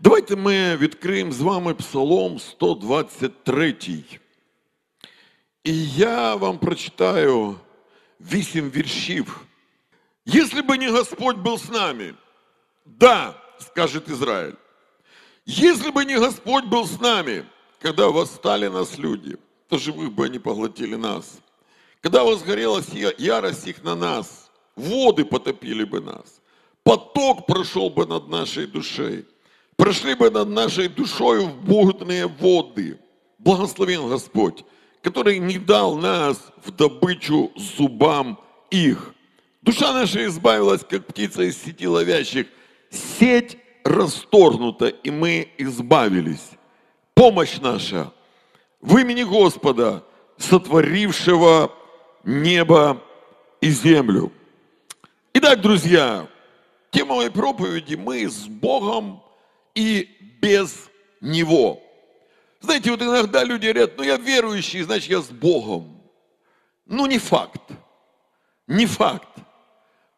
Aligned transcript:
Давайте 0.00 0.35
ми 0.35 0.77
відкриємо 0.77 1.31
з 1.31 1.41
вами 1.41 1.73
Псалом 1.73 2.39
123. 2.39 3.75
І 5.63 5.89
я 5.89 6.35
вам 6.35 6.57
прочитаю 6.57 7.55
вісім 8.19 8.69
віршів. 8.69 9.41
Если 10.27 10.61
бы 10.61 10.77
не 10.77 10.91
Господь 10.91 11.37
был 11.37 11.55
с 11.57 11.69
нами, 11.69 12.13
да, 12.85 13.33
скажет 13.59 14.07
Израиль, 14.09 14.53
если 15.47 15.89
бы 15.91 16.05
не 16.05 16.17
Господь 16.19 16.65
был 16.65 16.85
с 16.85 17.01
нами, 17.01 17.43
когда 17.81 18.07
восстали 18.07 18.67
нас 18.69 18.99
люди, 18.99 19.37
то 19.67 19.77
живых 19.77 20.11
бы 20.13 20.25
они 20.25 20.39
поглотили 20.39 20.95
нас. 20.95 21.39
Когда 22.01 22.23
возгорелась 22.23 22.89
я- 22.93 23.13
ярость 23.17 23.67
их 23.67 23.83
на 23.83 23.95
нас, 23.95 24.51
воды 24.75 25.25
потопили 25.25 25.83
бы 25.85 26.01
нас, 26.01 26.39
поток 26.83 27.47
прошел 27.47 27.89
бы 27.89 28.05
над 28.07 28.29
нашей 28.29 28.67
душой, 28.67 29.25
прошли 29.81 30.13
бы 30.13 30.29
над 30.29 30.47
нашей 30.47 30.89
душою 30.89 31.47
в 31.47 31.55
бурные 31.65 32.27
воды. 32.27 32.99
Благословен 33.39 34.07
Господь, 34.09 34.63
который 35.01 35.39
не 35.39 35.57
дал 35.57 35.95
нас 35.95 36.37
в 36.63 36.69
добычу 36.69 37.51
зубам 37.55 38.39
их. 38.69 39.15
Душа 39.63 39.91
наша 39.91 40.23
избавилась, 40.27 40.83
как 40.87 41.07
птица 41.07 41.41
из 41.41 41.57
сети 41.57 41.87
ловящих. 41.87 42.45
Сеть 42.91 43.57
расторгнута, 43.83 44.85
и 44.89 45.09
мы 45.09 45.49
избавились. 45.57 46.51
Помощь 47.15 47.57
наша 47.59 48.13
в 48.81 48.95
имени 48.99 49.23
Господа, 49.23 50.03
сотворившего 50.37 51.71
небо 52.23 53.01
и 53.61 53.71
землю. 53.71 54.31
Итак, 55.33 55.59
друзья, 55.59 56.27
тема 56.91 57.15
моей 57.15 57.31
проповеди 57.31 57.95
«Мы 57.95 58.29
с 58.29 58.45
Богом 58.45 59.23
и 59.75 60.09
без 60.41 60.89
Него». 61.19 61.81
Знаете, 62.61 62.91
вот 62.91 63.01
иногда 63.01 63.43
люди 63.43 63.67
говорят, 63.67 63.97
ну 63.97 64.03
я 64.03 64.17
верующий, 64.17 64.83
значит 64.83 65.09
я 65.09 65.21
с 65.21 65.29
Богом. 65.29 65.99
Ну 66.85 67.07
не 67.07 67.17
факт. 67.17 67.61
Не 68.67 68.85
факт. 68.85 69.27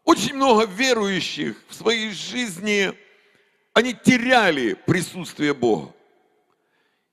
Очень 0.03 0.35
много 0.35 0.65
верующих 0.65 1.63
в 1.69 1.73
своей 1.73 2.11
жизни, 2.11 2.93
они 3.73 3.93
теряли 3.93 4.73
присутствие 4.73 5.53
Бога. 5.53 5.93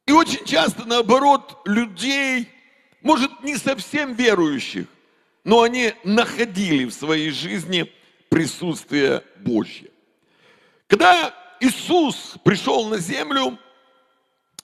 И 0.06 0.12
очень 0.12 0.44
часто, 0.44 0.84
наоборот, 0.84 1.60
людей, 1.64 2.48
может, 3.00 3.44
не 3.44 3.56
совсем 3.56 4.14
верующих, 4.14 4.86
но 5.44 5.62
они 5.62 5.94
находили 6.02 6.84
в 6.86 6.92
своей 6.92 7.30
жизни 7.30 7.90
присутствие 8.28 9.22
Божье. 9.36 9.90
Когда 10.88 11.32
Иисус 11.60 12.36
пришел 12.42 12.86
на 12.88 12.98
землю, 12.98 13.58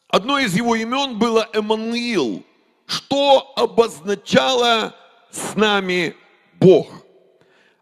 одно 0.08 0.38
из 0.38 0.54
его 0.54 0.74
имен 0.74 1.18
было 1.18 1.48
Эммануил, 1.52 2.42
что 2.86 3.52
обозначало 3.54 4.96
с 5.30 5.54
нами 5.54 6.16
Бог. 6.54 6.88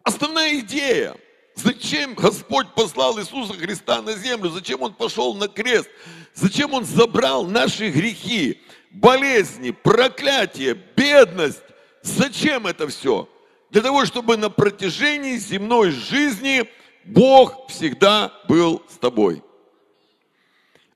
Основная 0.03 0.59
идея, 0.59 1.15
зачем 1.55 2.13
Господь 2.13 2.67
послал 2.75 3.17
Иисуса 3.17 3.53
Христа 3.53 4.01
на 4.01 4.13
землю, 4.13 4.49
зачем 4.49 4.81
Он 4.81 4.93
пошел 4.93 5.33
на 5.33 5.47
крест, 5.47 5.89
зачем 6.33 6.73
Он 6.73 6.83
забрал 6.83 7.45
наши 7.45 7.89
грехи, 7.89 8.61
болезни, 8.91 9.71
проклятие, 9.71 10.73
бедность, 10.73 11.63
зачем 12.01 12.67
это 12.67 12.87
все? 12.89 13.29
Для 13.71 13.81
того, 13.81 14.05
чтобы 14.05 14.35
на 14.35 14.49
протяжении 14.49 15.37
земной 15.37 15.91
жизни 15.91 16.69
Бог 17.05 17.69
всегда 17.69 18.33
был 18.47 18.81
с 18.89 18.97
тобой. 18.97 19.43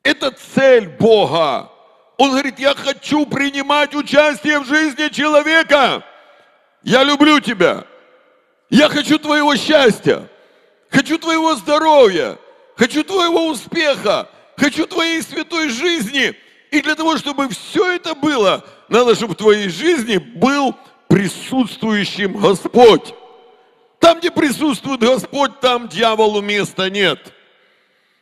Это 0.03 0.31
цель 0.31 0.87
Бога. 0.87 1.71
Он 2.17 2.31
говорит, 2.31 2.59
я 2.59 2.73
хочу 2.73 3.25
принимать 3.25 3.93
участие 3.93 4.59
в 4.59 4.65
жизни 4.65 5.09
человека. 5.09 6.03
Я 6.83 7.03
люблю 7.03 7.39
тебя. 7.39 7.85
Я 8.69 8.89
хочу 8.89 9.19
твоего 9.19 9.55
счастья. 9.55 10.27
Хочу 10.89 11.17
твоего 11.17 11.55
здоровья. 11.55 12.37
Хочу 12.75 13.03
твоего 13.03 13.47
успеха. 13.47 14.29
Хочу 14.57 14.87
твоей 14.87 15.21
святой 15.21 15.69
жизни. 15.69 16.35
И 16.71 16.81
для 16.81 16.95
того, 16.95 17.17
чтобы 17.17 17.49
все 17.49 17.93
это 17.93 18.15
было, 18.15 18.65
надо, 18.89 19.15
чтобы 19.15 19.33
в 19.33 19.37
твоей 19.37 19.69
жизни 19.69 20.17
был 20.17 20.75
присутствующим 21.07 22.33
Господь. 22.37 23.13
Там, 23.99 24.19
где 24.19 24.31
присутствует 24.31 25.01
Господь, 25.01 25.59
там 25.59 25.87
дьяволу 25.87 26.41
места 26.41 26.89
нет. 26.89 27.33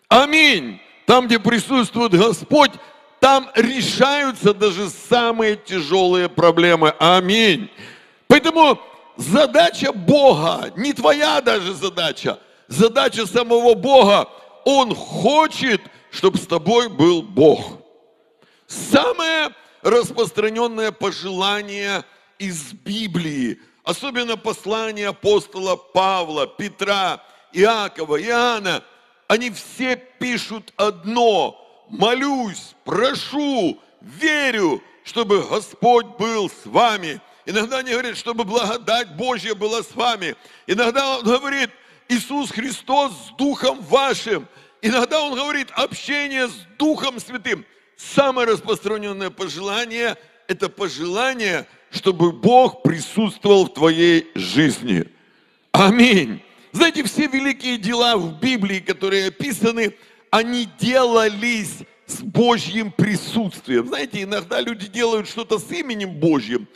Аминь. 0.09 0.81
Там, 1.05 1.27
где 1.27 1.39
присутствует 1.39 2.11
Господь, 2.11 2.71
там 3.19 3.49
решаются 3.55 4.53
даже 4.53 4.89
самые 4.89 5.55
тяжелые 5.55 6.29
проблемы. 6.29 6.93
Аминь. 6.99 7.69
Поэтому 8.27 8.79
задача 9.15 9.91
Бога, 9.93 10.71
не 10.75 10.93
твоя 10.93 11.41
даже 11.41 11.73
задача, 11.73 12.39
задача 12.67 13.25
самого 13.25 13.73
Бога, 13.73 14.27
Он 14.65 14.93
хочет, 14.93 15.81
чтобы 16.11 16.37
с 16.37 16.47
тобой 16.47 16.89
был 16.89 17.21
Бог. 17.21 17.79
Самое 18.67 19.49
распространенное 19.81 20.91
пожелание 20.91 22.03
из 22.37 22.73
Библии, 22.73 23.59
особенно 23.87 24.35
послания 24.35 25.07
апостола 25.07 25.77
Павла, 25.77 26.45
Петра, 26.45 27.23
Иакова, 27.53 28.21
Иоанна, 28.21 28.83
они 29.29 29.49
все 29.49 29.95
пишут 29.95 30.73
одно. 30.75 31.85
Молюсь, 31.89 32.75
прошу, 32.83 33.79
верю, 34.01 34.83
чтобы 35.05 35.41
Господь 35.41 36.05
был 36.19 36.49
с 36.49 36.65
вами. 36.65 37.21
Иногда 37.45 37.77
они 37.77 37.91
говорят, 37.91 38.17
чтобы 38.17 38.43
благодать 38.43 39.15
Божья 39.15 39.55
была 39.55 39.81
с 39.81 39.95
вами. 39.95 40.35
Иногда 40.67 41.19
он 41.19 41.23
говорит, 41.23 41.69
Иисус 42.09 42.51
Христос 42.51 43.13
с 43.13 43.37
Духом 43.37 43.81
вашим. 43.83 44.49
Иногда 44.81 45.21
он 45.21 45.33
говорит, 45.33 45.69
общение 45.71 46.49
с 46.49 46.53
Духом 46.77 47.21
Святым. 47.21 47.65
Самое 47.95 48.49
распространенное 48.49 49.29
пожелание– 49.29 50.17
это 50.49 50.67
пожелание, 50.67 51.65
чтобы 51.91 52.31
Бог 52.31 52.83
присутствовал 52.83 53.65
в 53.65 53.73
твоей 53.73 54.27
жизни. 54.35 55.05
Аминь. 55.71 56.41
Знаете, 56.71 57.03
все 57.03 57.27
великие 57.27 57.77
дела 57.77 58.17
в 58.17 58.39
Библии, 58.39 58.79
которые 58.79 59.27
описаны, 59.27 59.95
они 60.29 60.67
делались 60.79 61.79
с 62.05 62.21
Божьим 62.21 62.91
присутствием. 62.91 63.87
Знаете, 63.87 64.23
иногда 64.23 64.61
люди 64.61 64.87
делают 64.87 65.27
что-то 65.27 65.59
с 65.59 65.71
именем 65.71 66.11
Божьим, 66.11 66.67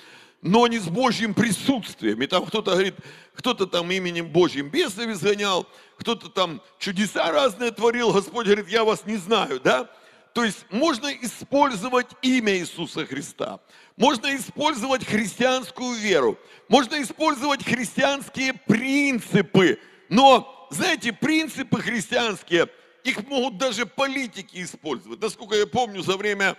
но 0.41 0.67
не 0.67 0.79
с 0.79 0.87
Божьим 0.87 1.33
присутствием. 1.33 2.21
И 2.21 2.27
там 2.27 2.45
кто-то 2.45 2.71
говорит, 2.71 2.95
кто-то 3.33 3.65
там 3.65 3.91
именем 3.91 4.27
Божьим 4.27 4.69
бесов 4.69 5.05
изгонял, 5.07 5.67
кто-то 5.97 6.29
там 6.29 6.61
чудеса 6.79 7.31
разные 7.31 7.71
творил. 7.71 8.11
Господь 8.11 8.45
говорит, 8.45 8.69
я 8.69 8.83
вас 8.83 9.05
не 9.05 9.17
знаю, 9.17 9.59
да? 9.59 9.89
То 10.33 10.43
есть 10.43 10.65
можно 10.69 11.07
использовать 11.07 12.07
имя 12.21 12.57
Иисуса 12.57 13.05
Христа, 13.05 13.59
можно 14.01 14.35
использовать 14.35 15.05
христианскую 15.05 15.93
веру, 15.93 16.39
можно 16.67 16.99
использовать 17.03 17.63
христианские 17.63 18.53
принципы, 18.53 19.77
но, 20.09 20.67
знаете, 20.71 21.13
принципы 21.13 21.79
христианские, 21.79 22.67
их 23.03 23.27
могут 23.27 23.59
даже 23.59 23.85
политики 23.85 24.63
использовать. 24.63 25.21
Насколько 25.21 25.55
я 25.55 25.67
помню, 25.67 26.01
за 26.01 26.17
время, 26.17 26.57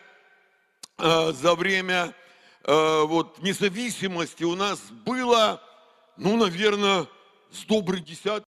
э, 0.98 1.32
за 1.32 1.56
время 1.56 2.14
э, 2.62 3.02
вот, 3.06 3.42
независимости 3.42 4.44
у 4.44 4.54
нас 4.54 4.78
было, 5.04 5.60
ну, 6.16 6.36
наверное, 6.36 7.08
с 7.50 7.64
добрый 7.64 8.02
десяток 8.02 8.44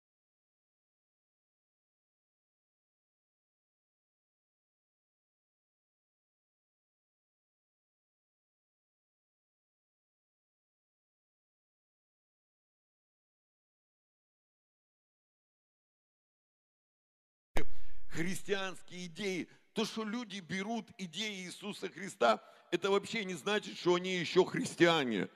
христианские 18.12 19.06
идеи. 19.06 19.48
То, 19.72 19.84
что 19.84 20.04
люди 20.04 20.40
берут 20.40 20.86
идеи 20.98 21.46
Иисуса 21.46 21.88
Христа, 21.88 22.42
это 22.70 22.90
вообще 22.90 23.24
не 23.24 23.34
значит, 23.34 23.78
что 23.78 23.94
они 23.94 24.16
еще 24.16 24.44
христиане. 24.44 25.28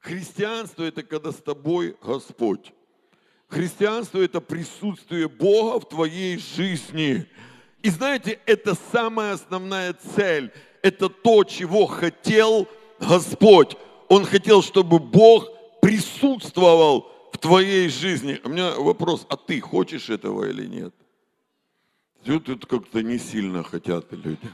Христианство– 0.00 0.82
это 0.84 1.02
когда 1.02 1.32
с 1.32 1.36
тобой 1.36 1.96
Господь. 2.02 2.72
Христианство– 3.48 4.18
это 4.20 4.40
присутствие 4.40 5.28
Бога 5.28 5.80
в 5.80 5.88
твоей 5.88 6.36
жизни. 6.38 7.26
И 7.82 7.90
знаете, 7.90 8.38
это 8.44 8.74
самая 8.92 9.32
основная 9.32 9.94
цель. 9.94 10.52
Это 10.82 11.08
то, 11.08 11.44
чего 11.44 11.86
хотел 11.86 12.68
Господь. 13.00 13.76
Он 14.08 14.26
хотел, 14.26 14.62
чтобы 14.62 14.98
Бог 14.98 15.48
присутствовал 15.80 17.10
в 17.32 17.38
твоей 17.38 17.88
жизни. 17.88 18.40
У 18.44 18.50
меня 18.50 18.74
вопрос, 18.74 19.26
а 19.30 19.36
ты 19.36 19.60
хочешь 19.60 20.10
этого 20.10 20.44
или 20.44 20.66
нет? 20.66 20.94
Тут 22.24 22.66
как-то 22.66 23.02
не 23.02 23.18
сильно 23.18 23.62
хотят 23.62 24.06
люди. 24.12 24.48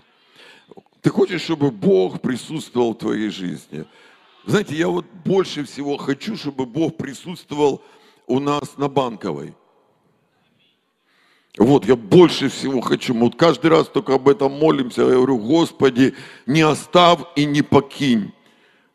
Ты 1.03 1.11
хочешь, 1.11 1.43
чтобы 1.43 1.71
Бог 1.71 2.21
присутствовал 2.21 2.95
в 2.95 2.99
твоей 2.99 3.31
жизни? 3.31 3.85
Знаете, 4.45 4.75
я 4.75 4.89
вот 4.89 5.07
больше 5.25 5.65
всего 5.65 5.97
хочу, 5.97 6.37
чтобы 6.37 6.67
Бог 6.67 6.97
присутствовал 6.97 7.83
у 8.27 8.41
нас 8.41 8.77
на 8.77 8.89
Банковой. 8.89 9.55
Вот, 11.59 11.87
я 11.87 11.97
больше 11.97 12.49
всего 12.49 12.81
хочу. 12.81 13.15
Мы 13.15 13.25
вот 13.25 13.37
каждый 13.37 13.71
раз 13.71 13.89
только 13.89 14.15
об 14.15 14.29
этом 14.29 14.53
молимся. 14.53 15.03
Я 15.03 15.17
говорю, 15.17 15.39
Господи, 15.39 16.15
не 16.47 16.63
оставь 16.63 17.21
и 17.37 17.45
не 17.45 17.63
покинь. 17.63 18.33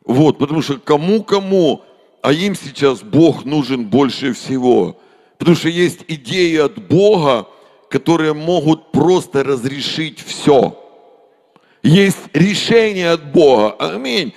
Вот, 0.04 0.38
потому 0.38 0.62
что 0.62 0.78
кому-кому, 0.78 1.82
а 2.22 2.32
им 2.32 2.54
сейчас 2.54 3.02
Бог 3.02 3.44
нужен 3.44 3.86
больше 3.86 4.32
всего. 4.32 4.98
Потому 5.38 5.56
что 5.56 5.68
есть 5.68 6.04
идеи 6.08 6.56
от 6.56 6.88
Бога, 6.88 7.46
которые 7.96 8.34
могут 8.34 8.92
просто 8.92 9.42
разрешить 9.42 10.20
все. 10.20 10.78
Есть 11.82 12.18
решение 12.34 13.12
от 13.12 13.32
Бога. 13.32 13.74
Аминь. 13.78 14.34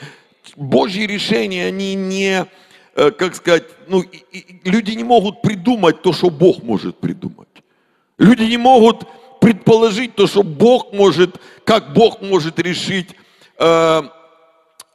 Божьи 0.55 1.05
решения, 1.05 1.65
они 1.65 1.93
не, 1.95 2.45
э, 2.95 3.11
как 3.11 3.35
сказать, 3.35 3.65
ну, 3.87 4.05
люди 4.63 4.91
не 4.91 5.03
могут 5.03 5.41
придумать 5.41 6.01
то, 6.01 6.13
что 6.13 6.29
Бог 6.29 6.63
может 6.63 6.97
придумать. 6.99 7.49
Люди 8.17 8.43
не 8.43 8.57
могут 8.57 9.03
предположить 9.41 10.15
то, 10.15 10.25
что 10.25 10.41
Бог 10.43 10.93
может, 10.93 11.35
как 11.65 11.91
Бог 11.93 12.21
может 12.21 12.59
решить 12.59 13.09
э, 13.57 14.01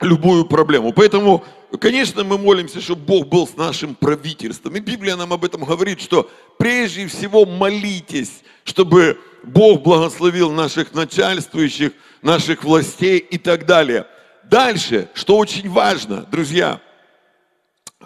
любую 0.00 0.46
проблему. 0.46 0.94
Поэтому, 0.94 1.44
конечно, 1.78 2.24
мы 2.24 2.38
молимся, 2.38 2.80
чтобы 2.80 3.04
Бог 3.04 3.28
был 3.28 3.46
с 3.46 3.56
нашим 3.56 3.94
правительством. 3.94 4.76
И 4.76 4.80
Библия 4.80 5.16
нам 5.16 5.32
об 5.32 5.44
этом 5.44 5.64
говорит, 5.64 6.00
что 6.00 6.30
прежде 6.58 7.06
всего 7.06 7.44
молитесь, 7.44 8.42
чтобы 8.64 9.18
Бог 9.42 9.82
благословил 9.82 10.52
наших 10.52 10.94
начальствующих, 10.94 11.92
наших 12.22 12.64
властей 12.64 13.18
и 13.18 13.38
так 13.38 13.66
далее. 13.66 14.06
Дальше, 14.44 15.08
что 15.14 15.36
очень 15.36 15.70
важно, 15.70 16.22
друзья, 16.30 16.80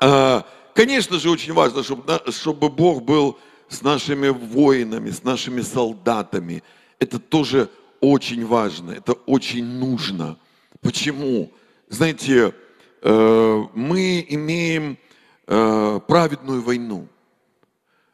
э, 0.01 0.43
конечно 0.75 1.19
же, 1.19 1.31
очень 1.31 1.53
важно, 1.53 1.83
чтобы, 1.83 2.69
Бог 2.69 3.03
был 3.03 3.39
с 3.69 3.83
нашими 3.83 4.29
воинами, 4.29 5.11
с 5.11 5.25
нашими 5.25 5.63
солдатами. 5.63 6.63
Это 6.99 7.19
тоже 7.19 7.69
очень 8.01 8.47
важно, 8.47 8.93
это 8.93 9.13
очень 9.13 9.65
нужно. 9.65 10.39
Почему? 10.81 11.53
Знаете, 11.89 12.55
мы 13.03 14.27
имеем 14.29 14.99
э, 15.47 16.01
праведную 16.07 16.63
войну. 16.63 17.09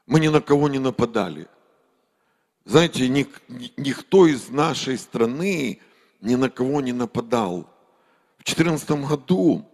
Мы 0.07 0.21
ни 0.21 0.29
на 0.29 0.41
кого 0.41 0.69
не 0.69 0.79
нападали. 0.79 1.49
Знаете, 2.65 3.09
никто 3.09 4.27
из 4.27 4.49
нашей 4.49 4.97
страны 4.97 5.81
ни 6.21 6.35
на 6.35 6.49
кого 6.49 6.81
не 6.81 6.93
нападал. 6.93 7.69
В 8.39 8.45
2014 8.45 8.91
году 9.09 9.69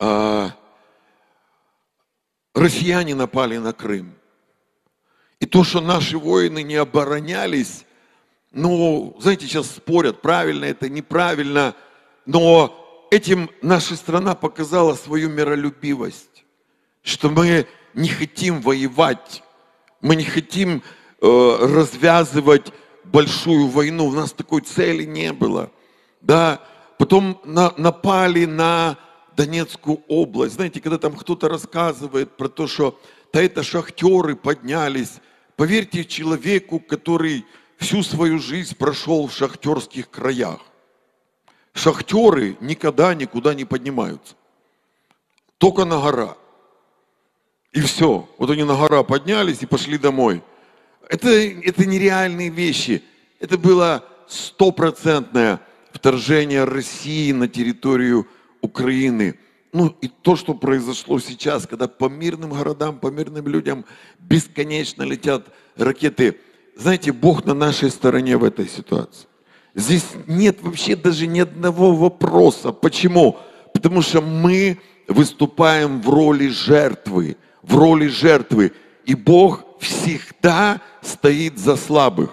э, 0.00 0.48
россияне 2.54 3.14
напали 3.14 3.56
на 3.56 3.72
Крым. 3.72 4.14
И 5.40 5.46
то, 5.46 5.64
что 5.64 5.80
наши 5.80 6.18
воины 6.18 6.62
не 6.62 6.76
оборонялись, 6.76 7.84
ну, 8.52 9.16
знаете, 9.18 9.46
сейчас 9.46 9.70
спорят, 9.70 10.20
правильно 10.20 10.66
это, 10.66 10.88
неправильно, 10.88 11.74
но 12.26 12.81
этим 13.12 13.50
наша 13.60 13.96
страна 13.96 14.34
показала 14.34 14.94
свою 14.94 15.28
миролюбивость, 15.28 16.44
что 17.02 17.30
мы 17.30 17.66
не 17.94 18.08
хотим 18.08 18.60
воевать, 18.60 19.42
мы 20.00 20.16
не 20.16 20.24
хотим 20.24 20.82
э, 21.20 21.56
развязывать 21.60 22.72
большую 23.04 23.68
войну, 23.68 24.06
у 24.06 24.12
нас 24.12 24.32
такой 24.32 24.62
цели 24.62 25.04
не 25.04 25.32
было, 25.32 25.70
да, 26.20 26.60
потом 26.98 27.40
на, 27.44 27.74
напали 27.76 28.46
на 28.46 28.96
Донецкую 29.36 30.02
область, 30.08 30.54
знаете, 30.54 30.80
когда 30.80 30.98
там 30.98 31.14
кто-то 31.14 31.48
рассказывает 31.48 32.36
про 32.36 32.48
то, 32.48 32.66
что 32.66 32.98
да 33.32 33.42
это 33.42 33.62
шахтеры 33.62 34.36
поднялись, 34.36 35.20
Поверьте 35.56 36.04
человеку, 36.04 36.80
который 36.80 37.44
всю 37.76 38.02
свою 38.02 38.38
жизнь 38.38 38.74
прошел 38.76 39.26
в 39.26 39.32
шахтерских 39.32 40.10
краях. 40.10 40.60
Шахтеры 41.72 42.56
никогда 42.60 43.14
никуда 43.14 43.54
не 43.54 43.64
поднимаются. 43.64 44.34
Только 45.58 45.84
на 45.84 46.00
гора. 46.00 46.36
И 47.72 47.80
все. 47.80 48.28
Вот 48.38 48.50
они 48.50 48.64
на 48.64 48.76
гора 48.76 49.02
поднялись 49.02 49.62
и 49.62 49.66
пошли 49.66 49.96
домой. 49.98 50.42
Это, 51.08 51.28
это 51.30 51.86
нереальные 51.86 52.50
вещи. 52.50 53.02
Это 53.40 53.56
было 53.56 54.04
стопроцентное 54.28 55.60
вторжение 55.92 56.64
России 56.64 57.32
на 57.32 57.48
территорию 57.48 58.26
Украины– 58.60 59.38
ну 59.72 59.96
и 60.02 60.08
то, 60.08 60.36
что 60.36 60.54
произошло 60.54 61.18
сейчас, 61.18 61.66
когда 61.66 61.88
по 61.88 62.08
мирным 62.08 62.50
городам, 62.50 62.98
по 62.98 63.06
мирным 63.08 63.48
людям 63.48 63.86
бесконечно 64.18 65.02
летят 65.02 65.46
ракеты. 65.76 66.38
Знаете, 66.76 67.12
Бог 67.12 67.46
на 67.46 67.54
нашей 67.54 67.90
стороне 67.90 68.36
в 68.36 68.44
этой 68.44 68.68
ситуации. 68.68 69.26
Здесь 69.74 70.04
нет 70.26 70.58
вообще 70.60 70.96
даже 70.96 71.26
ни 71.26 71.40
одного 71.40 71.94
вопроса. 71.94 72.72
Почему? 72.72 73.38
Потому 73.72 74.02
что 74.02 74.20
мы 74.20 74.78
выступаем 75.08 76.00
в 76.02 76.10
роли 76.10 76.48
жертвы, 76.48 77.36
в 77.62 77.76
роли 77.76 78.08
жертвы. 78.08 78.72
И 79.06 79.14
Бог 79.14 79.64
всегда 79.80 80.80
стоит 81.00 81.58
за 81.58 81.76
слабых. 81.76 82.30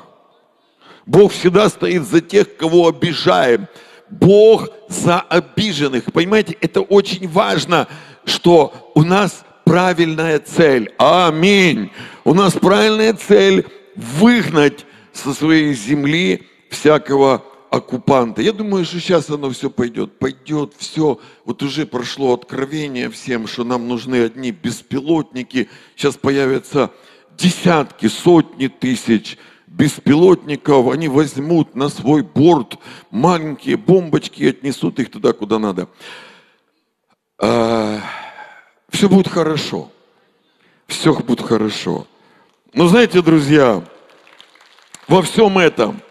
Бог 1.06 1.32
всегда 1.32 1.70
стоит 1.70 2.04
за 2.04 2.22
тех, 2.22 2.58
кого 2.58 2.88
обижаем. 2.88 3.68
Бог 4.10 4.70
за 4.90 5.22
обиженных. 5.22 6.12
Понимаете, 6.12 6.58
это 6.62 6.82
очень 6.82 7.28
важно, 7.28 7.88
что 8.26 8.92
у 8.96 9.04
нас 9.04 9.44
правильная 9.64 10.40
цель. 10.40 10.94
Аминь. 10.98 11.92
У 12.26 12.34
нас 12.34 12.54
правильная 12.54 13.14
цель 13.14 13.66
выгнать 13.96 14.86
со 15.14 15.34
своей 15.34 15.74
земли 15.74 16.49
всякого 16.69 17.44
оккупанта. 17.69 18.42
Я 18.42 18.51
думаю, 18.51 18.86
что 18.86 19.00
сейчас 19.00 19.30
оно 19.30 19.50
все 19.51 19.69
пойдет. 19.69 20.18
Пойдет 20.18 20.74
все. 20.77 21.19
Вот 21.45 21.62
уже 21.62 21.86
прошло 21.86 22.33
откровение 22.33 23.10
всем, 23.10 23.48
что 23.48 23.63
нам 23.63 23.88
нужны 23.88 24.24
одни 24.24 24.51
беспилотники. 24.51 25.69
Сейчас 25.95 26.18
появятся 26.18 26.92
десятки, 27.38 28.07
сотни 28.07 28.68
тысяч 28.68 29.38
беспилотников, 29.69 30.92
они 30.92 31.07
возьмут 31.07 31.75
на 31.75 31.89
свой 31.89 32.24
борт 32.24 32.77
маленькие 33.11 33.78
бомбочки 33.78 34.42
и 34.42 34.49
отнесут 34.49 34.99
их 34.99 35.11
туда, 35.11 35.31
куда 35.31 35.59
надо. 35.59 35.88
А, 37.42 38.02
все 38.90 39.07
будет 39.07 39.28
хорошо. 39.28 39.92
Все 40.88 41.14
будет 41.14 41.42
хорошо. 41.42 42.07
Но 42.73 42.88
знаете, 42.88 43.21
друзья, 43.21 43.83
во 45.07 45.21
всем 45.21 45.57
этом 45.59 46.02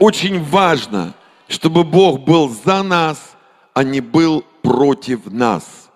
очень 0.00 0.42
важно, 0.42 1.14
чтобы 1.46 1.84
Бог 1.84 2.24
был 2.24 2.48
за 2.48 2.82
нас, 2.82 3.36
а 3.72 3.84
не 3.84 4.00
был 4.00 4.44
против 4.62 5.26
нас. 5.26 5.90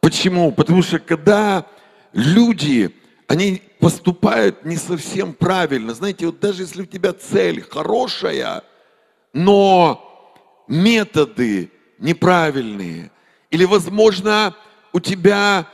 Почему? 0.00 0.52
Потому 0.52 0.82
что 0.82 1.00
когда 1.00 1.66
люди 2.12 2.94
они 3.26 3.60
поступают 3.80 4.64
не 4.64 4.76
совсем 4.76 5.32
правильно. 5.32 5.94
Знаете, 5.94 6.26
вот 6.26 6.40
даже 6.40 6.62
если 6.62 6.82
у 6.82 6.86
тебя 6.86 7.12
цель 7.12 7.60
хорошая, 7.60 8.62
но 9.32 10.34
методы 10.68 11.70
неправильные, 11.98 13.10
или, 13.50 13.64
возможно, 13.64 14.54
у 14.92 15.00
тебя 15.00 15.66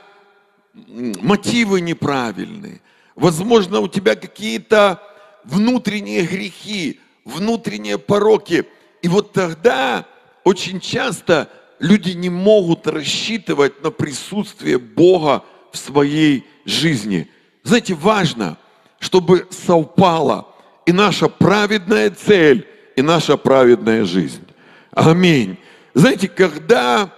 мотивы 0.74 1.80
неправильные, 1.80 2.80
возможно, 3.14 3.80
у 3.80 3.88
тебя 3.88 4.14
какие-то 4.14 5.02
внутренние 5.44 6.26
грехи, 6.26 7.00
внутренние 7.24 7.98
пороки. 7.98 8.64
И 9.02 9.08
вот 9.08 9.32
тогда 9.32 10.06
очень 10.44 10.80
часто 10.80 11.48
люди 11.78 12.10
не 12.10 12.30
могут 12.30 12.86
рассчитывать 12.86 13.82
на 13.82 13.90
присутствие 13.90 14.78
Бога 14.78 15.44
в 15.72 15.78
своей 15.78 16.44
жизни– 16.64 17.28
знаете, 17.62 17.94
важно, 17.94 18.58
чтобы 18.98 19.46
совпала 19.50 20.48
и 20.84 20.92
наша 20.92 21.28
праведная 21.28 22.10
цель, 22.10 22.66
и 22.96 23.02
наша 23.02 23.36
праведная 23.36 24.04
жизнь. 24.04 24.44
Аминь. 24.90 25.58
Знаете, 25.94 26.28
когда 26.28 27.10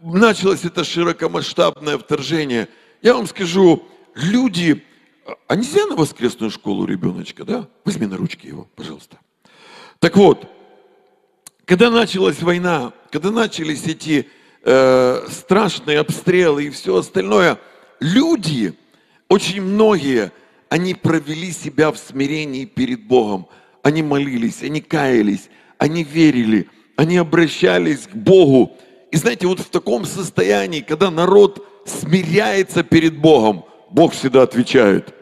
началось 0.00 0.64
это 0.64 0.84
широкомасштабное 0.84 1.98
вторжение, 1.98 2.68
я 3.02 3.14
вам 3.14 3.26
скажу, 3.26 3.86
люди, 4.14 4.84
а 5.46 5.56
нельзя 5.56 5.86
на 5.86 5.96
воскресную 5.96 6.50
школу 6.50 6.84
ребеночка, 6.86 7.44
да? 7.44 7.68
Возьми 7.84 8.06
на 8.06 8.16
ручки 8.16 8.46
его, 8.46 8.68
пожалуйста. 8.74 9.18
Так 9.98 10.16
вот, 10.16 10.46
когда 11.64 11.90
началась 11.90 12.40
война, 12.40 12.92
когда 13.10 13.30
начались 13.30 13.86
эти 13.86 14.28
э, 14.62 15.26
страшные 15.30 15.98
обстрелы 15.98 16.64
и 16.64 16.70
все 16.70 16.96
остальное, 16.96 17.58
люди, 18.00 18.74
очень 19.28 19.60
многие 19.60 20.32
они 20.70 20.94
провели 20.94 21.52
себя 21.52 21.92
в 21.92 21.98
смирении 21.98 22.64
перед 22.64 23.06
Богом. 23.06 23.48
Они 23.82 24.02
молились, 24.02 24.62
они 24.62 24.80
каялись, 24.80 25.50
они 25.78 26.04
верили, 26.04 26.68
они 26.96 27.16
обращались 27.16 28.06
к 28.06 28.14
Богу. 28.14 28.76
И 29.10 29.16
знаете, 29.16 29.46
вот 29.46 29.60
в 29.60 29.68
таком 29.68 30.04
состоянии, 30.04 30.80
когда 30.80 31.10
народ 31.10 31.66
смиряется 31.86 32.82
перед 32.82 33.18
Богом, 33.18 33.64
Бог 33.90 34.12
всегда 34.12 34.42
отвечает. 34.42 35.14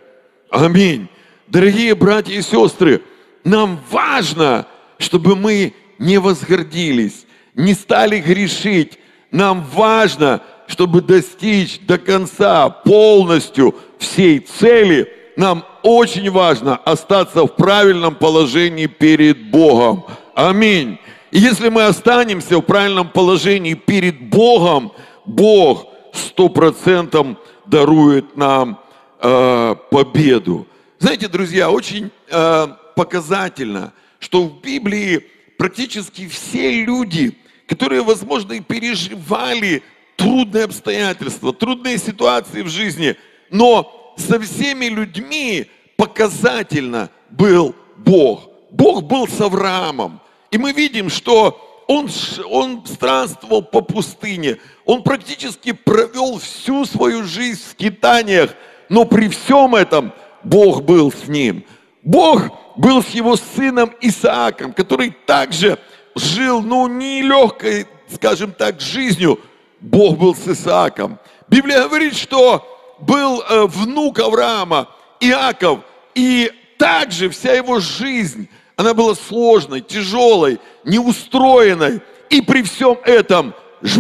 Аминь. 0.51 1.09
Дорогие 1.49 1.95
братья 1.95 2.35
и 2.35 2.43
сестры, 2.43 3.03
нам 3.45 3.81
важно, 3.91 4.67
чтобы 4.99 5.37
мы 5.37 5.75
не 5.99 6.19
возгордились, 6.19 7.27
не 7.55 7.75
стали 7.75 8.19
грешить. 8.21 8.99
Нам 9.31 9.65
важно, 9.75 10.43
чтобы 10.67 11.01
достичь 11.01 11.81
до 11.81 11.99
конца 11.99 12.69
полностью 12.69 13.75
всей 13.99 14.41
цели, 14.41 15.13
нам 15.37 15.65
очень 15.83 16.31
важно 16.31 16.77
остаться 16.77 17.43
в 17.43 17.49
правильном 17.49 18.15
положении 18.15 18.87
перед 18.87 19.51
Богом. 19.51 20.05
Аминь. 20.35 20.99
И 21.31 21.39
если 21.39 21.69
мы 21.69 21.85
останемся 21.85 22.59
в 22.59 22.63
правильном 22.63 23.11
положении 23.11 23.75
перед 23.75 24.21
Богом, 24.31 24.93
Бог 25.27 25.87
сто 26.13 26.49
процентов 26.49 27.27
дарует 27.67 28.37
нам 28.37 28.81
э, 29.21 29.75
победу. 29.91 30.67
Знаете, 30.99 31.29
друзья, 31.29 31.71
очень 31.71 32.11
э, 32.29 32.67
показательно, 32.95 33.93
что 34.19 34.45
в 34.45 34.61
Библии 34.61 35.27
практически 35.59 36.27
все 36.29 36.85
люди, 36.85 37.37
которые, 37.67 38.03
возможно, 38.03 38.55
и 38.55 38.61
переживали 38.61 39.83
трудные 40.17 40.65
обстоятельства, 40.65 41.53
трудные 41.53 41.99
ситуации 41.99 42.63
в 42.63 42.69
жизни, 42.69 43.17
но 43.51 44.15
со 44.17 44.41
всеми 44.41 44.87
людьми 44.87 45.67
показательно 45.97 47.11
был 47.31 47.75
Бог. 47.97 48.51
Бог 48.71 49.05
был 49.05 49.29
с 49.29 49.41
Авраамом. 49.41 50.21
И 50.51 50.59
мы 50.59 50.73
видим, 50.73 51.11
что 51.11 51.85
он, 51.87 52.09
он 52.51 52.85
странствовал 52.87 53.63
по 53.63 53.81
пустыне. 53.81 54.59
Он 54.85 55.03
практически 55.03 55.73
провел 55.73 56.39
всю 56.39 56.85
свою 56.85 57.25
жизнь 57.25 57.61
в 57.61 57.71
скитаниях. 57.71 58.55
Но 58.89 59.05
при 59.05 59.29
всем 59.29 59.75
этом 59.75 60.13
Бог 60.43 60.83
был 60.83 61.13
с 61.13 61.29
ним. 61.29 61.65
Бог 62.03 62.43
был 62.77 63.03
с 63.03 63.09
его 63.11 63.37
сыном 63.37 63.93
Исааком, 64.01 64.73
который 64.73 65.11
также 65.27 65.79
жил, 66.15 66.63
ну, 66.63 66.87
нелегкой, 66.87 67.87
скажем 68.13 68.53
так, 68.53 68.81
жизнью. 68.81 69.41
Бог 69.81 70.19
был 70.19 70.35
с 70.35 70.47
Исааком. 70.47 71.19
Библия 71.49 71.83
говорит, 71.83 72.17
что 72.17 72.67
был 73.01 73.43
э, 73.43 73.67
внук 73.67 74.21
Авраама, 74.21 74.89
Иаков, 75.21 75.81
и 76.15 76.51
также 76.79 77.29
вся 77.29 77.53
его 77.53 77.81
жизнь, 77.81 78.49
она 78.77 78.95
была 78.95 79.15
сложной, 79.15 79.81
тяжелой, 79.81 80.59
неустроенной. 80.85 82.01
И 82.29 82.41
при 82.43 82.63
всем 82.63 82.99
этом 83.05 83.55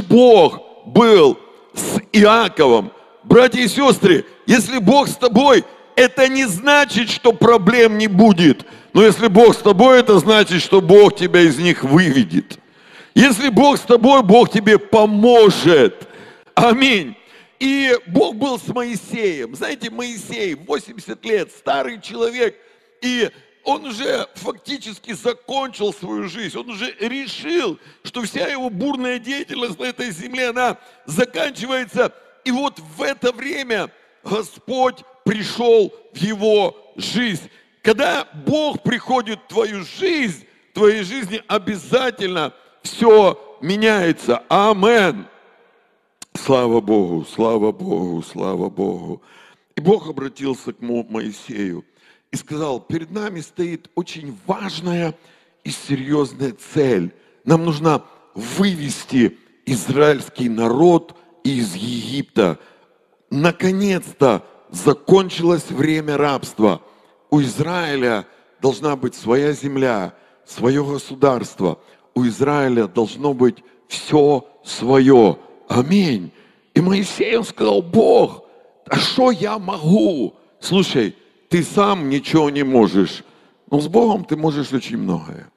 Бог 0.09 0.61
был 0.87 1.38
с 1.75 1.99
Иаковом. 2.12 2.93
Братья 3.25 3.61
и 3.61 3.69
сестры, 3.69 4.25
если 4.46 4.78
Бог 4.78 5.08
с 5.08 5.16
тобой, 5.16 5.64
это 5.96 6.28
не 6.28 6.44
значит, 6.46 7.10
что 7.10 7.32
проблем 7.32 7.98
не 7.98 8.06
будет. 8.06 8.64
Но 8.92 9.04
если 9.04 9.26
Бог 9.28 9.54
с 9.54 9.58
тобой, 9.58 9.98
это 10.00 10.18
значит, 10.18 10.62
что 10.62 10.80
Бог 10.80 11.16
тебя 11.16 11.40
из 11.40 11.58
них 11.58 11.82
выведет. 11.82 12.58
Если 13.14 13.48
Бог 13.48 13.78
с 13.78 13.82
тобой, 13.82 14.22
Бог 14.22 14.50
тебе 14.50 14.78
поможет. 14.78 16.06
Аминь. 16.54 17.16
И 17.58 17.96
Бог 18.06 18.36
был 18.36 18.58
с 18.58 18.68
Моисеем. 18.68 19.54
Знаете, 19.54 19.90
Моисей, 19.90 20.54
80 20.54 21.24
лет, 21.24 21.50
старый 21.50 22.00
человек, 22.00 22.56
и 23.00 23.30
он 23.64 23.86
уже 23.86 24.28
фактически 24.34 25.12
закончил 25.12 25.92
свою 25.92 26.28
жизнь. 26.28 26.56
Он 26.56 26.70
уже 26.70 26.94
решил, 27.00 27.78
что 28.04 28.22
вся 28.22 28.46
его 28.46 28.70
бурная 28.70 29.18
деятельность 29.18 29.78
на 29.78 29.84
этой 29.84 30.10
земле, 30.10 30.50
она 30.50 30.78
заканчивается. 31.04 32.12
И 32.44 32.52
вот 32.52 32.78
в 32.78 33.02
это 33.02 33.32
время 33.32 33.90
Господь 34.28 35.04
пришел 35.25 35.92
в 36.12 36.16
его 36.16 36.76
жизнь. 36.97 37.49
Когда 37.83 38.26
Бог 38.47 38.83
приходит 38.83 39.38
в 39.45 39.49
твою 39.49 39.85
жизнь, 39.85 40.45
в 40.71 40.75
твоей 40.75 41.02
жизни 41.02 41.42
обязательно 41.47 42.52
все 42.83 43.38
меняется. 43.61 44.42
Амен. 44.49 45.26
Слава 46.35 46.80
Богу, 46.80 47.25
слава 47.25 47.73
Богу, 47.73 48.23
слава 48.23 48.68
Богу. 48.68 49.23
И 49.76 49.80
Бог 49.80 50.09
обратился 50.09 50.73
к 50.73 50.80
Моисею 50.80 51.85
и 52.30 52.37
сказал, 52.37 52.80
перед 52.80 53.11
нами 53.11 53.40
стоит 53.40 53.90
очень 53.95 54.37
важная 54.47 55.14
и 55.64 55.71
серьезная 55.71 56.52
цель. 56.52 57.14
Нам 57.45 57.64
нужно 57.64 58.04
вывести 58.35 59.38
израильский 59.64 60.49
народ 60.49 61.16
из 61.45 61.75
Египта. 61.75 62.59
Наконец-то 63.30 64.45
закончилось 64.71 65.71
время 65.71 66.16
рабства. 66.16 66.83
У 67.30 67.40
Израиля 67.40 68.26
должна 68.61 68.97
быть 68.97 69.14
своя 69.14 69.52
земля, 69.52 70.14
свое 70.45 70.85
государство. 70.85 71.78
У 72.14 72.25
Израиля 72.26 72.87
должно 72.87 73.35
быть 73.35 73.62
все 73.88 74.47
свое. 74.64 75.38
Аминь. 75.68 76.33
И 76.75 76.80
Моисей, 76.80 77.37
он 77.37 77.45
сказал, 77.45 77.83
Бог, 77.83 78.45
а 78.88 78.97
что 78.97 79.30
я 79.30 79.59
могу? 79.59 80.35
Слушай, 80.61 81.16
ты 81.49 81.62
сам 81.62 82.09
ничего 82.09 82.50
не 82.50 82.62
можешь, 82.62 83.25
но 83.71 83.80
с 83.80 83.88
Богом 83.88 84.25
ты 84.25 84.37
можешь 84.37 84.73
очень 84.73 84.99
многое. 84.99 85.50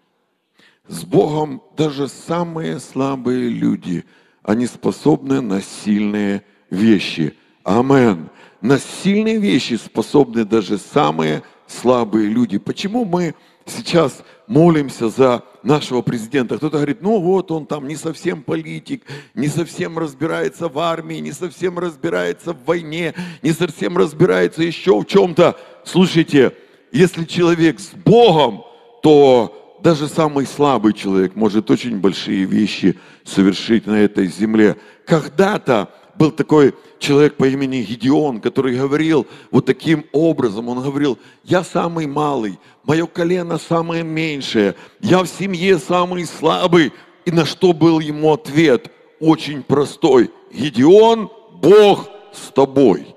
С 0.87 1.03
Богом 1.03 1.61
даже 1.77 2.07
самые 2.07 2.79
слабые 2.79 3.49
люди, 3.49 4.05
они 4.41 4.65
способны 4.65 5.41
на 5.41 5.61
сильные 5.61 6.43
вещи. 6.69 7.35
Амен. 7.63 8.29
На 8.61 8.77
сильные 8.77 9.37
вещи 9.37 9.75
способны 9.75 10.43
даже 10.45 10.77
самые 10.77 11.43
слабые 11.67 12.27
люди. 12.27 12.57
Почему 12.57 13.05
мы 13.05 13.35
сейчас 13.65 14.23
молимся 14.47 15.09
за 15.09 15.43
нашего 15.63 16.01
президента. 16.01 16.57
Кто-то 16.57 16.77
говорит, 16.77 17.01
ну 17.01 17.19
вот 17.19 17.51
он 17.51 17.65
там 17.65 17.87
не 17.87 17.95
совсем 17.95 18.41
политик, 18.41 19.03
не 19.33 19.47
совсем 19.47 19.97
разбирается 19.97 20.67
в 20.67 20.79
армии, 20.79 21.17
не 21.17 21.31
совсем 21.31 21.77
разбирается 21.77 22.53
в 22.53 22.65
войне, 22.65 23.13
не 23.41 23.51
совсем 23.51 23.97
разбирается 23.97 24.63
еще 24.63 24.99
в 24.99 25.05
чем-то. 25.05 25.55
Слушайте, 25.85 26.53
если 26.91 27.25
человек 27.25 27.79
с 27.79 27.89
Богом, 27.89 28.63
то 29.03 29.77
даже 29.81 30.07
самый 30.07 30.45
слабый 30.45 30.93
человек 30.93 31.35
может 31.35 31.69
очень 31.71 31.99
большие 31.99 32.45
вещи 32.45 32.97
совершить 33.23 33.85
на 33.85 34.01
этой 34.01 34.27
земле. 34.27 34.77
Когда-то 35.05 35.89
был 36.19 36.31
такой 36.31 36.75
человек 36.99 37.37
по 37.37 37.47
имени 37.47 37.81
Гедеон, 37.81 38.41
который 38.41 38.75
говорил 38.75 39.25
вот 39.51 39.65
таким 39.65 40.05
образом. 40.11 40.67
Он 40.67 40.83
говорил, 40.83 41.17
я 41.45 41.63
самый 41.63 42.07
малый, 42.07 42.59
мое 42.83 43.07
колено 43.07 43.57
самое 43.57 44.03
меньшее, 44.03 44.75
я 44.99 45.23
в 45.23 45.27
семье 45.27 45.79
самый 45.79 46.25
слабый. 46.25 46.91
И 47.25 47.31
на 47.31 47.45
что 47.45 47.71
был 47.71 48.01
ему 48.01 48.33
ответ? 48.33 48.91
Очень 49.21 49.63
простой. 49.63 50.29
Гедеон, 50.51 51.31
Бог 51.53 52.09
с 52.33 52.51
тобой. 52.51 53.15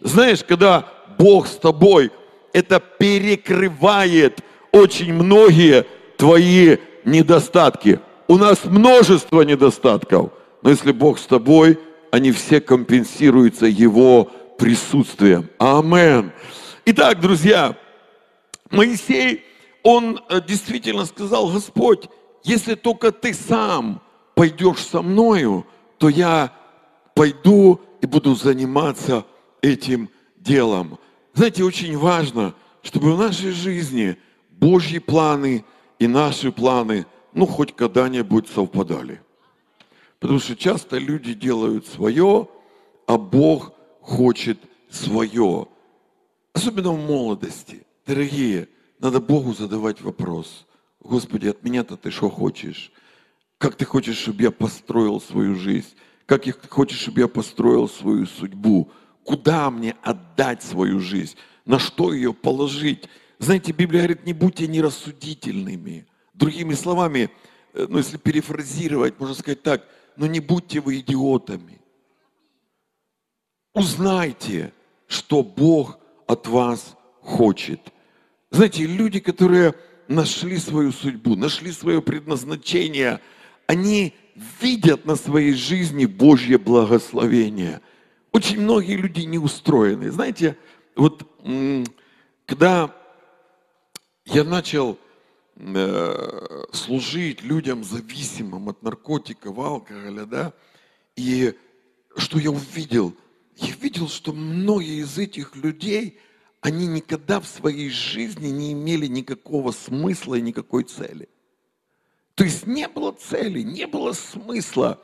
Знаешь, 0.00 0.44
когда 0.44 0.86
Бог 1.18 1.48
с 1.48 1.56
тобой, 1.56 2.12
это 2.52 2.78
перекрывает 2.78 4.44
очень 4.70 5.12
многие 5.12 5.86
твои 6.16 6.76
недостатки. 7.04 7.98
У 8.28 8.36
нас 8.36 8.64
множество 8.64 9.42
недостатков, 9.42 10.30
но 10.62 10.70
если 10.70 10.92
Бог 10.92 11.18
с 11.18 11.26
тобой– 11.26 11.80
они 12.14 12.30
все 12.30 12.60
компенсируются 12.60 13.66
Его 13.66 14.30
присутствием. 14.56 15.50
Амен. 15.58 16.30
Итак, 16.84 17.20
друзья, 17.20 17.76
Моисей, 18.70 19.42
он 19.82 20.20
э, 20.28 20.40
действительно 20.46 21.06
сказал, 21.06 21.48
Господь, 21.48 22.08
если 22.44 22.76
только 22.76 23.10
ты 23.10 23.34
сам 23.34 24.00
пойдешь 24.36 24.78
со 24.78 25.02
мною, 25.02 25.66
то 25.98 26.08
я 26.08 26.52
пойду 27.14 27.80
и 28.00 28.06
буду 28.06 28.36
заниматься 28.36 29.24
этим 29.60 30.08
делом. 30.36 31.00
Знаете, 31.32 31.64
очень 31.64 31.98
важно, 31.98 32.54
чтобы 32.84 33.16
в 33.16 33.18
нашей 33.18 33.50
жизни 33.50 34.16
Божьи 34.50 35.00
планы 35.00 35.64
и 35.98 36.06
наши 36.06 36.52
планы, 36.52 37.06
ну, 37.32 37.44
хоть 37.44 37.74
когда-нибудь 37.74 38.48
совпадали. 38.48 39.20
Потому 40.24 40.40
что 40.40 40.56
часто 40.56 40.96
люди 40.96 41.34
делают 41.34 41.86
свое, 41.86 42.48
а 43.06 43.18
Бог 43.18 43.74
хочет 44.00 44.58
свое. 44.88 45.68
Особенно 46.54 46.92
в 46.92 46.98
молодости. 46.98 47.82
Дорогие, 48.06 48.70
надо 49.00 49.20
Богу 49.20 49.52
задавать 49.52 50.00
вопрос. 50.00 50.64
Господи, 51.00 51.48
от 51.48 51.62
меня-то 51.62 51.98
ты 51.98 52.10
что 52.10 52.30
хочешь? 52.30 52.90
Как 53.58 53.74
ты 53.74 53.84
хочешь, 53.84 54.16
чтобы 54.16 54.44
я 54.44 54.50
построил 54.50 55.20
свою 55.20 55.56
жизнь? 55.56 55.94
Как 56.24 56.44
ты 56.44 56.54
хочешь, 56.70 57.00
чтобы 57.00 57.20
я 57.20 57.28
построил 57.28 57.86
свою 57.86 58.24
судьбу? 58.24 58.90
Куда 59.24 59.70
мне 59.70 59.94
отдать 60.02 60.62
свою 60.62 61.00
жизнь? 61.00 61.36
на 61.66 61.78
что 61.78 62.12
ее 62.14 62.32
положить. 62.32 63.08
Знаете, 63.38 63.72
Библия 63.72 64.02
говорит, 64.02 64.24
не 64.24 64.32
будьте 64.32 64.66
нерассудительными. 64.66 66.06
Другими 66.34 66.74
словами, 66.74 67.30
э, 67.74 67.86
ну 67.88 67.98
если 67.98 68.16
перефразировать, 68.16 69.18
можно 69.18 69.34
сказать 69.34 69.62
так, 69.62 69.86
но 70.16 70.26
не 70.26 70.40
будьте 70.40 70.80
вы 70.80 70.98
идиотами. 71.00 71.80
Узнайте, 73.74 74.72
что 75.06 75.42
Бог 75.42 75.98
от 76.26 76.46
вас 76.46 76.96
хочет. 77.20 77.80
Знаете, 78.50 78.86
люди, 78.86 79.20
которые 79.20 79.74
нашли 80.06 80.58
свою 80.58 80.92
судьбу, 80.92 81.34
нашли 81.34 81.72
свое 81.72 82.00
предназначение, 82.00 83.20
они 83.66 84.14
видят 84.60 85.06
на 85.06 85.16
своей 85.16 85.54
жизни 85.54 86.06
Божье 86.06 86.58
благословение. 86.58 87.80
Очень 88.32 88.60
многие 88.60 88.96
люди 88.96 89.22
не 89.22 89.38
устроены. 89.38 90.10
Знаете, 90.10 90.56
вот 90.96 91.26
когда 92.46 92.94
я 94.24 94.44
начал 94.44 94.98
служить 96.72 97.42
людям 97.42 97.84
зависимым 97.84 98.68
от 98.68 98.82
наркотиков, 98.82 99.56
алкоголя, 99.58 100.24
да, 100.24 100.52
и 101.16 101.54
что 102.16 102.38
я 102.38 102.50
увидел? 102.50 103.14
Я 103.56 103.72
видел, 103.74 104.08
что 104.08 104.32
многие 104.32 105.00
из 105.00 105.16
этих 105.16 105.54
людей, 105.54 106.18
они 106.60 106.86
никогда 106.86 107.40
в 107.40 107.46
своей 107.46 107.90
жизни 107.90 108.48
не 108.48 108.72
имели 108.72 109.06
никакого 109.06 109.70
смысла 109.70 110.34
и 110.36 110.42
никакой 110.42 110.84
цели. 110.84 111.28
То 112.34 112.42
есть 112.42 112.66
не 112.66 112.88
было 112.88 113.12
цели, 113.12 113.60
не 113.60 113.86
было 113.86 114.12
смысла. 114.12 115.00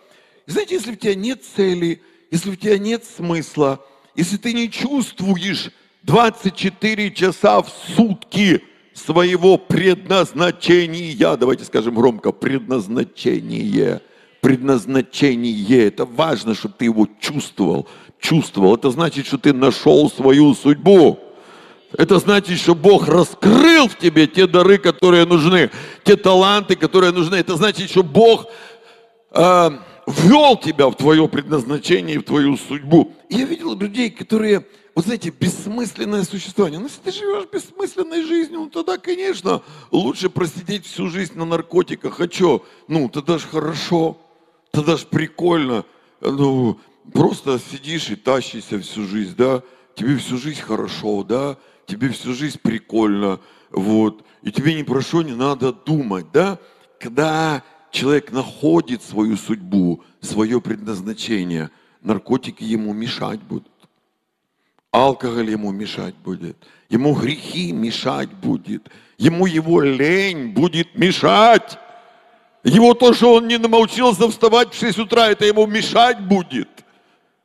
И 0.46 0.50
знаете, 0.50 0.74
если 0.74 0.92
у 0.92 0.96
тебя 0.96 1.14
нет 1.14 1.44
цели, 1.44 2.02
если 2.30 2.50
у 2.50 2.56
тебя 2.56 2.78
нет 2.78 3.04
смысла, 3.04 3.84
если 4.16 4.36
ты 4.36 4.52
не 4.52 4.68
чувствуешь 4.70 5.70
24 6.02 7.12
часа 7.12 7.62
в 7.62 7.68
сутки 7.68 8.64
своего 9.04 9.58
предназначения, 9.58 11.36
давайте 11.36 11.64
скажем 11.64 11.94
громко, 11.94 12.32
предназначение, 12.32 14.00
предназначение, 14.40 15.86
это 15.86 16.04
важно, 16.04 16.54
чтобы 16.54 16.74
ты 16.78 16.86
его 16.86 17.08
чувствовал, 17.20 17.88
чувствовал, 18.18 18.76
это 18.76 18.90
значит, 18.90 19.26
что 19.26 19.38
ты 19.38 19.52
нашел 19.52 20.10
свою 20.10 20.54
судьбу. 20.54 21.18
Это 21.98 22.20
значит, 22.20 22.58
что 22.58 22.76
Бог 22.76 23.08
раскрыл 23.08 23.88
в 23.88 23.98
тебе 23.98 24.28
те 24.28 24.46
дары, 24.46 24.78
которые 24.78 25.26
нужны, 25.26 25.70
те 26.04 26.16
таланты, 26.16 26.76
которые 26.76 27.12
нужны. 27.12 27.34
Это 27.34 27.56
значит, 27.56 27.90
что 27.90 28.04
Бог 28.04 28.46
э, 29.32 29.70
ввел 30.06 30.56
тебя 30.56 30.88
в 30.88 30.94
твое 30.94 31.28
предназначение 31.28 32.18
в 32.18 32.24
твою 32.24 32.56
судьбу. 32.56 33.12
И 33.28 33.36
я 33.36 33.44
видел 33.44 33.76
людей, 33.76 34.10
которые, 34.10 34.64
вот 34.94 35.04
знаете, 35.04 35.30
бессмысленное 35.30 36.24
существование. 36.24 36.78
Ну, 36.78 36.86
если 36.86 37.00
ты 37.00 37.12
живешь 37.12 37.48
бессмысленной 37.52 38.22
жизнью, 38.22 38.60
ну, 38.60 38.70
тогда, 38.70 38.98
конечно, 38.98 39.62
лучше 39.90 40.30
просидеть 40.30 40.86
всю 40.86 41.08
жизнь 41.08 41.36
на 41.36 41.44
наркотиках. 41.44 42.20
А 42.20 42.30
что? 42.30 42.64
Ну, 42.88 43.08
тогда 43.08 43.38
же 43.38 43.46
хорошо, 43.46 44.18
тогда 44.70 44.96
же 44.96 45.06
прикольно. 45.06 45.84
Ну, 46.20 46.78
просто 47.12 47.58
сидишь 47.58 48.10
и 48.10 48.16
тащишься 48.16 48.80
всю 48.80 49.06
жизнь, 49.06 49.34
да? 49.36 49.62
Тебе 49.94 50.16
всю 50.16 50.38
жизнь 50.38 50.60
хорошо, 50.60 51.22
да? 51.24 51.56
тебе 51.90 52.10
всю 52.10 52.34
жизнь 52.34 52.58
прикольно, 52.62 53.40
вот, 53.70 54.24
и 54.42 54.52
тебе 54.52 54.74
ни 54.74 54.82
про 54.82 55.00
что 55.00 55.22
не 55.22 55.34
надо 55.34 55.72
думать, 55.72 56.26
да? 56.32 56.58
Когда 57.00 57.62
человек 57.90 58.30
находит 58.30 59.02
свою 59.02 59.36
судьбу, 59.36 60.02
свое 60.20 60.60
предназначение, 60.60 61.70
наркотики 62.02 62.62
ему 62.62 62.92
мешать 62.92 63.40
будут, 63.40 63.68
алкоголь 64.92 65.50
ему 65.50 65.70
мешать 65.70 66.14
будет, 66.16 66.56
ему 66.88 67.14
грехи 67.14 67.72
мешать 67.72 68.30
будет, 68.30 68.88
ему 69.18 69.46
его 69.46 69.80
лень 69.80 70.48
будет 70.52 70.96
мешать. 70.96 71.78
Его 72.62 72.92
то, 72.92 73.14
что 73.14 73.36
он 73.36 73.48
не 73.48 73.56
научился 73.56 74.28
вставать 74.28 74.74
в 74.74 74.78
6 74.78 74.98
утра, 74.98 75.30
это 75.30 75.46
ему 75.46 75.66
мешать 75.66 76.20
будет. 76.20 76.68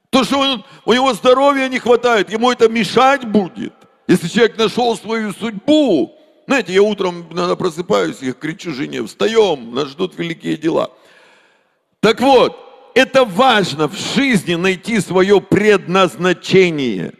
То, 0.10 0.26
что 0.26 0.40
он, 0.40 0.66
у 0.84 0.94
него 0.94 1.14
здоровья 1.14 1.70
не 1.70 1.80
хватает, 1.80 2.30
ему 2.30 2.52
это 2.52 2.68
мешать 2.68 3.26
будет. 3.26 3.74
Если 4.08 4.28
человек 4.28 4.58
нашел 4.58 4.98
свою 4.98 5.32
судьбу, 5.34 6.18
знаете, 6.48 6.74
я 6.74 6.84
утром 6.84 7.28
иногда 7.32 7.56
просыпаюсь 7.56 8.22
и 8.22 8.34
кричу 8.34 8.74
жене, 8.74 9.06
встаем, 9.06 9.74
нас 9.74 9.90
ждут 9.90 10.18
великие 10.18 10.58
дела. 10.58 10.92
Так 12.02 12.20
вот, 12.20 12.92
это 12.94 13.26
важно 13.26 13.88
в 13.88 13.98
жизни 13.98 14.56
найти 14.56 15.00
свое 15.00 15.42
предназначение. 15.42 17.14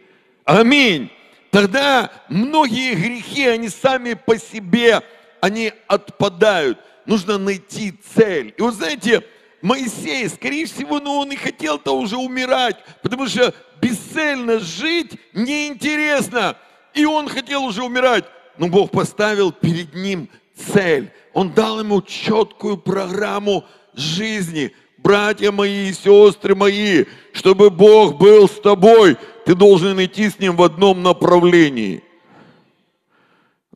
Аминь. 0.46 1.10
Тогда 1.50 2.10
многие 2.28 2.94
грехи, 2.94 3.46
они 3.46 3.68
сами 3.68 4.14
по 4.14 4.38
себе, 4.38 5.02
они 5.40 5.72
отпадают. 5.88 6.78
Нужно 7.04 7.36
найти 7.36 7.94
цель. 8.14 8.54
И 8.56 8.62
вот 8.62 8.74
знаете, 8.74 9.24
Моисей, 9.60 10.28
скорее 10.28 10.66
всего, 10.66 11.00
ну 11.00 11.16
он 11.16 11.32
и 11.32 11.36
хотел-то 11.36 11.98
уже 11.98 12.16
умирать, 12.16 12.76
потому 13.02 13.26
что 13.26 13.52
бесцельно 13.80 14.60
жить 14.60 15.18
неинтересно. 15.32 16.56
И 16.94 17.04
он 17.04 17.28
хотел 17.28 17.64
уже 17.64 17.82
умирать, 17.82 18.24
но 18.56 18.68
Бог 18.68 18.92
поставил 18.92 19.50
перед 19.50 19.94
ним 19.94 20.28
цель. 20.72 21.10
Он 21.32 21.52
дал 21.52 21.80
ему 21.80 22.02
четкую 22.02 22.76
программу 22.76 23.64
жизни. 23.94 24.72
Братья 24.98 25.50
мои 25.50 25.88
и 25.88 25.92
сестры 25.92 26.54
мои, 26.54 27.04
чтобы 27.32 27.70
Бог 27.70 28.16
был 28.18 28.48
с 28.48 28.60
тобой, 28.60 29.16
ты 29.46 29.54
должен 29.54 30.04
идти 30.04 30.28
с 30.28 30.40
ним 30.40 30.56
в 30.56 30.62
одном 30.62 31.04
направлении. 31.04 32.02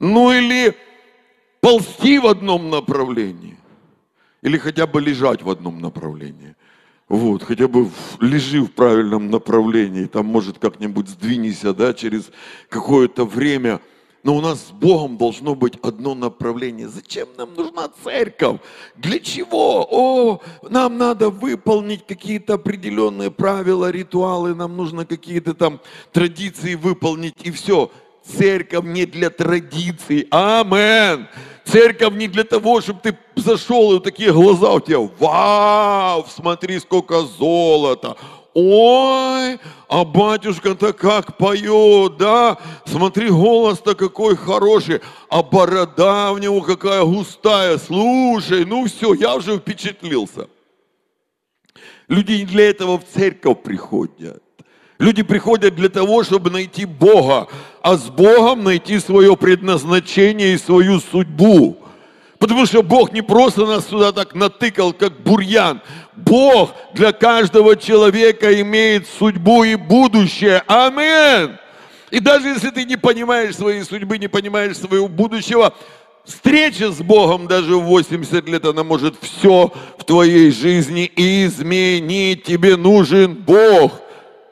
Ну 0.00 0.33
или 0.33 0.74
ползти 1.61 2.18
в 2.18 2.26
одном 2.26 2.70
направлении. 2.70 3.56
Или 4.42 4.59
хотя 4.59 4.88
бы 4.88 5.00
лежать 5.00 5.42
в 5.42 5.48
одном 5.48 5.80
направлении. 5.80 6.56
Вот, 7.09 7.44
хотя 7.44 7.68
бы 7.68 7.88
лежи 8.18 8.62
в 8.62 8.72
правильном 8.72 9.30
направлении, 9.30 10.06
там, 10.06 10.26
может, 10.26 10.59
как-нибудь 10.59 11.09
сдвинься, 11.09 11.72
да, 11.72 11.94
через 11.94 12.33
какое-то 12.68 13.24
время. 13.24 13.80
Но 14.22 14.37
у 14.37 14.40
нас 14.40 14.66
с 14.68 14.70
Богом 14.70 15.16
должно 15.16 15.54
быть 15.54 15.78
одно 15.83 16.14
направление. 16.14 16.88
Зачем 16.88 17.28
нам 17.38 17.54
нужна 17.54 17.88
церковь? 18.04 18.61
Для 18.96 19.18
чего? 19.18 19.87
О, 19.90 20.40
нам 20.68 20.98
надо 20.98 21.30
выполнить 21.30 22.06
какие-то 22.06 22.54
определенные 22.54 23.30
правила, 23.30 23.90
ритуалы, 23.90 24.54
нам 24.54 24.76
нужно 24.76 25.06
какие-то 25.06 25.54
там 25.54 25.80
традиции 26.12 26.74
выполнить, 26.74 27.35
и 27.42 27.50
все. 27.50 27.90
Церковь 28.22 28.85
не 28.85 29.06
для 29.06 29.30
традиций. 29.30 30.28
Амен. 30.30 31.26
Церковь 31.64 32.14
не 32.14 32.28
для 32.28 32.44
того, 32.44 32.80
чтобы 32.80 33.00
ты 33.00 33.16
зашел, 33.37 33.92
и 33.92 33.94
вот 33.94 34.04
такие 34.04 34.33
глаза 34.33 34.72
у 34.72 34.80
тебя, 34.80 34.98
вау, 35.18 36.26
смотри, 36.28 36.80
сколько 36.80 37.22
золота. 37.22 38.16
Ой, 38.52 39.60
а 39.88 40.04
батюшка-то 40.04 40.92
как 40.92 41.36
поет, 41.36 42.16
да? 42.16 42.58
Смотри, 42.84 43.28
голос-то 43.28 43.94
какой 43.94 44.36
хороший, 44.36 45.00
а 45.28 45.42
борода 45.42 46.32
в 46.32 46.40
него 46.40 46.60
какая 46.60 47.04
густая. 47.04 47.78
Слушай, 47.78 48.64
ну 48.64 48.86
все, 48.86 49.14
я 49.14 49.36
уже 49.36 49.58
впечатлился. 49.58 50.48
Люди 52.08 52.32
не 52.32 52.44
для 52.44 52.70
этого 52.70 52.98
в 52.98 53.04
церковь 53.14 53.62
приходят. 53.62 54.42
Люди 54.98 55.22
приходят 55.22 55.76
для 55.76 55.88
того, 55.88 56.24
чтобы 56.24 56.50
найти 56.50 56.84
Бога, 56.84 57.46
а 57.82 57.96
с 57.96 58.10
Богом 58.10 58.64
найти 58.64 58.98
свое 58.98 59.36
предназначение 59.36 60.54
и 60.54 60.58
свою 60.58 60.98
судьбу. 61.00 61.78
Потому 62.40 62.66
что 62.66 62.82
Бог 62.82 63.12
не 63.12 63.22
просто 63.22 63.64
нас 63.64 63.86
сюда 63.86 64.12
так 64.12 64.34
натыкал, 64.34 64.92
как 64.92 65.22
бурьян. 65.22 65.82
Бог 66.24 66.74
для 66.94 67.12
каждого 67.12 67.76
человека 67.76 68.61
имеет 68.61 69.06
судьбу 69.18 69.64
и 69.64 69.74
будущее. 69.74 70.62
Амин. 70.66 71.59
И 72.11 72.20
даже 72.20 72.48
если 72.48 72.70
ты 72.70 72.85
не 72.85 72.96
понимаешь 72.96 73.56
своей 73.56 73.83
судьбы, 73.85 74.18
не 74.18 74.28
понимаешь 74.28 74.76
своего 74.76 75.09
будущего, 75.09 75.74
встреча 76.24 76.90
с 76.90 76.98
Богом 76.98 77.46
даже 77.46 77.76
в 77.76 77.85
80 77.85 78.48
лет, 78.48 78.64
она 78.64 78.85
может 78.85 79.14
все 79.20 79.72
в 79.98 80.04
твоей 80.04 80.50
жизни 80.50 81.11
изменить. 81.16 82.44
Тебе 82.44 82.76
нужен 82.76 83.35
Бог. 83.35 84.00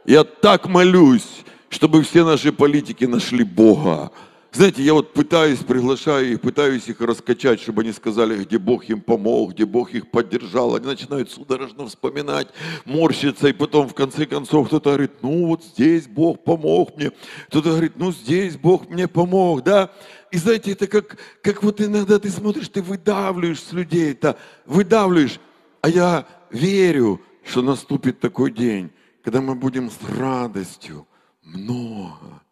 Я 0.04 0.24
так 0.24 0.68
молюсь, 0.68 1.28
чтобы 1.68 2.02
все 2.02 2.24
наши 2.24 2.52
политики 2.52 3.04
нашли 3.04 3.44
Бога. 3.44 4.10
Знаете, 4.50 4.82
я 4.82 4.94
вот 4.94 5.12
пытаюсь, 5.12 5.58
приглашаю 5.58 6.32
их, 6.32 6.40
пытаюсь 6.40 6.88
их 6.88 7.02
раскачать, 7.02 7.60
чтобы 7.60 7.82
они 7.82 7.92
сказали, 7.92 8.42
где 8.44 8.58
Бог 8.58 8.88
им 8.88 9.02
помог, 9.02 9.52
где 9.52 9.66
Бог 9.66 9.92
их 9.92 10.10
поддержал. 10.10 10.74
Они 10.74 10.86
начинают 10.86 11.30
судорожно 11.30 11.86
вспоминать, 11.86 12.48
морщиться, 12.86 13.48
и 13.48 13.52
потом 13.52 13.88
в 13.88 13.94
конце 13.94 14.24
концов 14.24 14.68
кто-то 14.68 14.90
говорит, 14.90 15.12
ну 15.22 15.46
вот 15.48 15.64
здесь 15.64 16.06
Бог 16.06 16.42
помог 16.44 16.96
мне. 16.96 17.12
Кто-то 17.48 17.70
говорит, 17.70 17.92
ну 17.96 18.10
здесь 18.10 18.56
Бог 18.56 18.88
мне 18.88 19.06
помог, 19.06 19.62
да. 19.64 19.92
И 20.30 20.38
знаете, 20.38 20.72
это 20.72 20.86
как, 20.86 21.18
как 21.42 21.62
вот 21.62 21.82
иногда 21.82 22.18
ты 22.18 22.30
смотришь, 22.30 22.70
ты 22.70 22.80
выдавливаешь 22.80 23.62
с 23.62 23.72
людей 23.72 24.12
это, 24.12 24.38
выдавливаешь. 24.64 25.40
А 25.82 25.90
я 25.90 26.26
верю, 26.50 27.20
что 27.44 27.60
наступит 27.60 28.18
такой 28.18 28.50
день, 28.50 28.90
когда 29.22 29.42
мы 29.42 29.54
будем 29.54 29.90
с 29.90 29.98
радостью 30.18 31.06
много, 31.42 32.42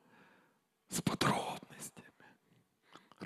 с 0.90 1.00
подробностями 1.00 1.65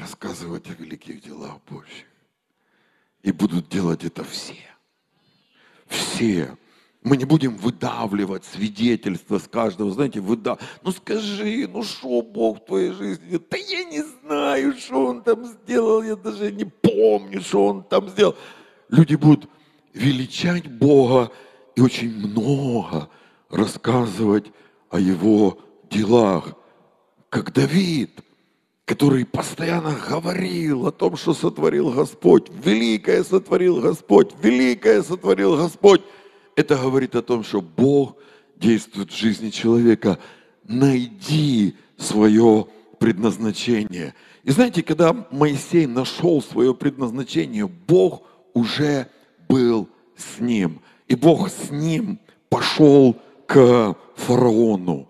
рассказывать 0.00 0.68
о 0.68 0.74
великих 0.74 1.22
делах 1.22 1.58
Божьих. 1.68 2.06
И 3.22 3.32
будут 3.32 3.68
делать 3.68 4.04
это 4.04 4.24
все. 4.24 4.56
Все. 5.86 6.56
Мы 7.02 7.16
не 7.16 7.24
будем 7.24 7.56
выдавливать 7.56 8.44
свидетельства 8.44 9.38
с 9.38 9.48
каждого, 9.48 9.90
знаете, 9.90 10.20
выдав... 10.20 10.60
Ну 10.82 10.92
скажи, 10.92 11.66
ну 11.68 11.82
что 11.82 12.22
Бог 12.22 12.58
в 12.58 12.64
твоей 12.66 12.92
жизни? 12.92 13.40
Да 13.50 13.56
я 13.56 13.84
не 13.84 14.02
знаю, 14.02 14.74
что 14.76 15.06
Он 15.06 15.22
там 15.22 15.44
сделал, 15.46 16.02
я 16.02 16.16
даже 16.16 16.52
не 16.52 16.64
помню, 16.64 17.40
что 17.40 17.66
Он 17.66 17.84
там 17.84 18.08
сделал. 18.10 18.36
Люди 18.88 19.14
будут 19.14 19.48
величать 19.94 20.66
Бога 20.66 21.32
и 21.74 21.80
очень 21.80 22.14
много 22.14 23.08
рассказывать 23.48 24.52
о 24.90 24.98
Его 24.98 25.58
делах. 25.90 26.54
Как 27.30 27.52
Давид, 27.52 28.20
который 28.90 29.24
постоянно 29.24 29.96
говорил 30.08 30.88
о 30.88 30.90
том, 30.90 31.16
что 31.16 31.32
сотворил 31.32 31.92
Господь. 31.92 32.50
Великое 32.64 33.22
сотворил 33.22 33.80
Господь, 33.80 34.32
великое 34.42 35.04
сотворил 35.04 35.56
Господь. 35.56 36.02
Это 36.56 36.74
говорит 36.74 37.14
о 37.14 37.22
том, 37.22 37.44
что 37.44 37.60
Бог 37.60 38.16
действует 38.56 39.12
в 39.12 39.16
жизни 39.16 39.50
человека. 39.50 40.18
Найди 40.64 41.76
свое 41.96 42.66
предназначение. 42.98 44.12
И 44.42 44.50
знаете, 44.50 44.82
когда 44.82 45.14
Моисей 45.30 45.86
нашел 45.86 46.42
свое 46.42 46.74
предназначение, 46.74 47.68
Бог 47.68 48.24
уже 48.54 49.06
был 49.48 49.88
с 50.16 50.40
ним. 50.40 50.80
И 51.06 51.14
Бог 51.14 51.48
с 51.48 51.70
ним 51.70 52.18
пошел 52.48 53.16
к 53.46 53.94
фараону. 54.16 55.06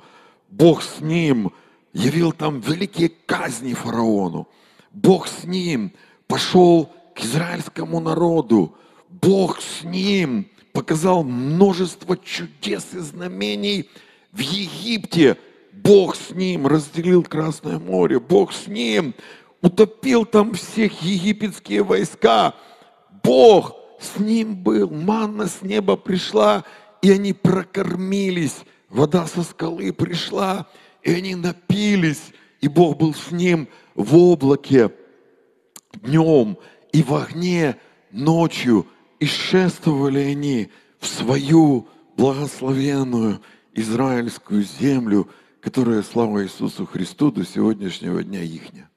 Бог 0.51 0.83
с 0.83 1.01
ним 1.01 1.51
явил 1.93 2.33
там 2.33 2.61
великие 2.61 3.11
казни 3.27 3.75
фараону. 3.75 4.49
Бог 4.93 5.29
с 5.29 5.45
ним 5.45 5.93
пошел 6.27 6.91
к 7.15 7.21
израильскому 7.21 8.01
народу. 8.01 8.75
Бог 9.09 9.61
с 9.61 9.83
ним 9.83 10.49
показал 10.73 11.25
множество 11.25 12.17
чудес 12.17 12.89
и 12.93 12.99
знамений 12.99 13.89
в 14.33 14.39
Египте. 14.39 15.37
Бог 15.73 16.17
с 16.17 16.31
ним 16.31 16.67
разделил 16.67 17.23
Красное 17.23 17.79
море. 17.79 18.21
Бог 18.21 18.53
с 18.53 18.67
ним 18.67 19.15
утопил 19.63 20.25
там 20.25 20.55
всех 20.55 21.03
египетские 21.03 21.83
войска. 21.83 22.55
Бог 23.23 23.75
с 24.01 24.19
ним 24.19 24.57
был. 24.57 24.91
Манна 24.91 25.47
с 25.47 25.63
неба 25.63 25.97
пришла, 25.97 26.65
и 27.03 27.11
они 27.11 27.33
прокормились. 27.33 28.57
Вода 28.89 29.27
со 29.27 29.43
скалы 29.43 29.93
пришла, 29.93 30.67
и 31.03 31.13
они 31.13 31.35
напились. 31.35 32.33
И 32.61 32.69
Бог 32.69 32.99
был 32.99 33.15
с 33.15 33.31
ним 33.31 33.69
в 33.95 34.17
облаке 34.17 34.91
днем 36.03 36.59
и 36.93 37.03
в 37.03 37.15
огне 37.15 37.77
ночью– 38.11 38.87
и 39.21 39.27
шествовали 39.27 40.19
они 40.19 40.71
в 40.99 41.07
свою 41.07 41.87
благословенную 42.17 43.41
израильскую 43.75 44.65
землю, 44.65 45.29
которая, 45.61 46.03
слава 46.03 46.43
Иисусу 46.43 46.87
Христу, 46.87 47.31
до 47.31 47.45
сегодняшнего 47.45 48.25
дня 48.25 48.43
ихня. 48.43 48.91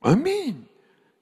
Аминь. 0.00 0.68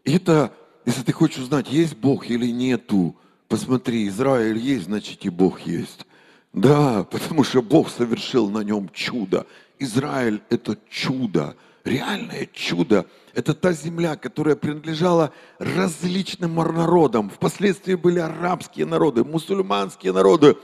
Это, 0.04 0.52
если 0.84 1.02
ты 1.02 1.12
хочешь 1.12 1.38
узнать, 1.38 1.70
есть 1.70 1.96
Бог 1.96 2.28
или 2.28 2.50
нету, 2.50 3.16
посмотри, 3.46 4.08
Израиль 4.08 4.58
есть, 4.58 4.84
значит 4.84 5.24
и 5.24 5.28
Бог 5.28 5.60
есть. 5.60 6.04
Да, 6.52 7.04
потому 7.04 7.44
что 7.44 7.62
Бог 7.62 7.90
совершил 7.90 8.48
на 8.50 8.60
нем 8.60 8.88
чудо. 8.92 9.46
Израиль– 9.78 10.42
это 10.50 10.76
чудо, 10.88 11.56
реальное 11.84 12.48
чудо– 12.52 13.06
это 13.38 13.54
та 13.54 13.72
земля, 13.72 14.16
которая 14.16 14.56
принадлежала 14.56 15.32
различным 15.60 16.56
народам. 16.56 17.30
Впоследствии 17.30 17.94
были 17.94 18.18
арабские 18.18 18.84
народы, 18.84 19.22
мусульманские 19.22 20.12
народы. 20.12 20.56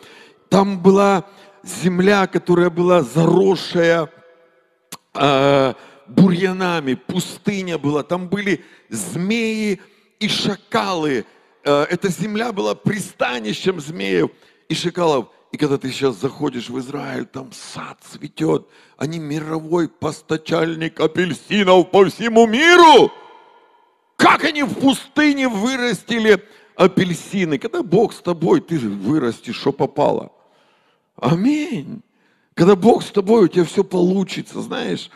Там 0.49 0.81
была 0.81 1.25
земля, 1.63 2.27
которая 2.27 2.71
была 2.71 3.03
заросшая 3.03 4.11
э, 5.15 5.75
бурьянами, 6.09 6.95
пустыня 6.95 7.79
была. 7.79 8.03
Там 8.03 8.29
были 8.29 8.65
змеи 8.89 9.81
и 10.19 10.29
шакалы. 10.29 11.27
Э, 11.63 11.87
эта 11.89 12.09
земля 12.09 12.53
была 12.53 12.75
пристанищем 12.75 13.81
змеев 13.81 14.31
и 14.69 14.75
шакалов. 14.75 15.29
И 15.55 15.57
когда 15.57 15.79
ты 15.79 15.93
сейчас 15.93 16.17
заходишь 16.17 16.69
в 16.69 16.81
Израиль, 16.81 17.27
там 17.27 17.53
сад 17.53 18.01
цветет. 18.11 18.67
Они 18.97 19.21
мировой 19.21 19.89
постачальник 19.89 20.99
апельсинов 20.99 21.93
по 21.93 22.05
всему 22.07 22.49
миру. 22.49 23.13
Как 24.17 24.43
они 24.43 24.65
в 24.65 24.75
пустыне 24.75 25.49
вырастили 25.49 26.45
апельсины? 26.75 27.59
Когда 27.59 27.85
Бог 27.85 28.15
с 28.15 28.21
тобой, 28.21 28.63
ты 28.63 28.81
вырастешь, 28.81 29.55
что 29.55 29.71
попало. 29.71 30.33
Аминь. 31.15 32.03
Когда 32.55 32.75
Бог 32.75 33.05
с 33.05 33.13
тобой, 33.13 33.45
у 33.45 33.49
тебя 33.49 33.65
все 33.65 33.85
получится, 33.85 34.61
знаешь. 34.61 35.09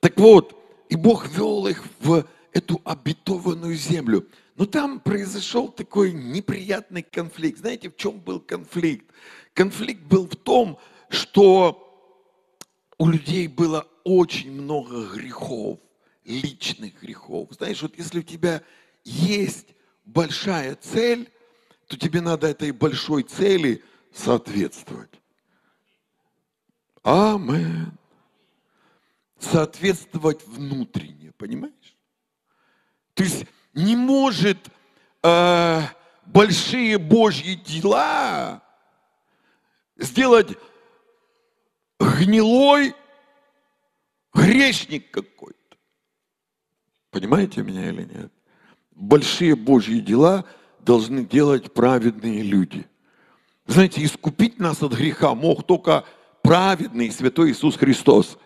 Так 0.00 0.18
вот, 0.18 0.62
и 0.90 0.96
Бог 0.96 1.26
вел 1.30 1.68
их 1.68 1.82
в 2.00 2.26
эту 2.52 2.82
обетованную 2.84 3.74
землю. 3.74 4.26
Но 4.56 4.66
там 4.66 5.00
произошел 5.00 5.68
такой 5.68 6.12
неприятный 6.12 7.02
конфликт. 7.02 7.60
Знаете, 7.60 7.88
в 7.88 7.96
чем 7.96 8.18
был 8.20 8.40
конфликт? 8.40 9.06
Конфликт 9.56 10.02
был 10.02 10.28
в 10.28 10.36
том, 10.36 10.78
что 11.08 11.82
у 12.98 13.08
людей 13.08 13.48
было 13.48 13.88
очень 14.04 14.52
много 14.52 15.06
грехов, 15.06 15.78
личных 16.26 17.00
грехов. 17.00 17.48
Знаешь, 17.52 17.80
вот 17.80 17.96
если 17.96 18.18
у 18.18 18.22
тебя 18.22 18.62
есть 19.02 19.68
большая 20.04 20.74
цель, 20.74 21.32
то 21.86 21.96
тебе 21.96 22.20
надо 22.20 22.48
этой 22.48 22.70
большой 22.70 23.22
цели 23.22 23.82
соответствовать. 24.12 25.22
Амен. 27.02 27.96
Соответствовать 29.38 30.46
внутренне, 30.46 31.32
понимаешь? 31.32 31.96
То 33.14 33.22
есть 33.22 33.46
не 33.72 33.96
может 33.96 34.58
э, 35.22 35.80
большие 36.26 36.98
Божьи 36.98 37.54
дела 37.54 38.65
сделать 39.98 40.56
гнилой 41.98 42.94
грешник 44.34 45.10
какой-то. 45.10 45.56
Понимаете 47.10 47.62
меня 47.62 47.88
или 47.88 48.02
нет? 48.02 48.32
Большие 48.92 49.56
Божьи 49.56 50.00
дела 50.00 50.44
должны 50.80 51.24
делать 51.24 51.72
праведные 51.72 52.42
люди. 52.42 52.86
Знаете, 53.66 54.04
искупить 54.04 54.58
нас 54.58 54.82
от 54.82 54.92
греха 54.92 55.34
мог 55.34 55.66
только 55.66 56.04
праведный 56.42 57.10
святой 57.10 57.50
Иисус 57.50 57.76
Христос. 57.76 58.38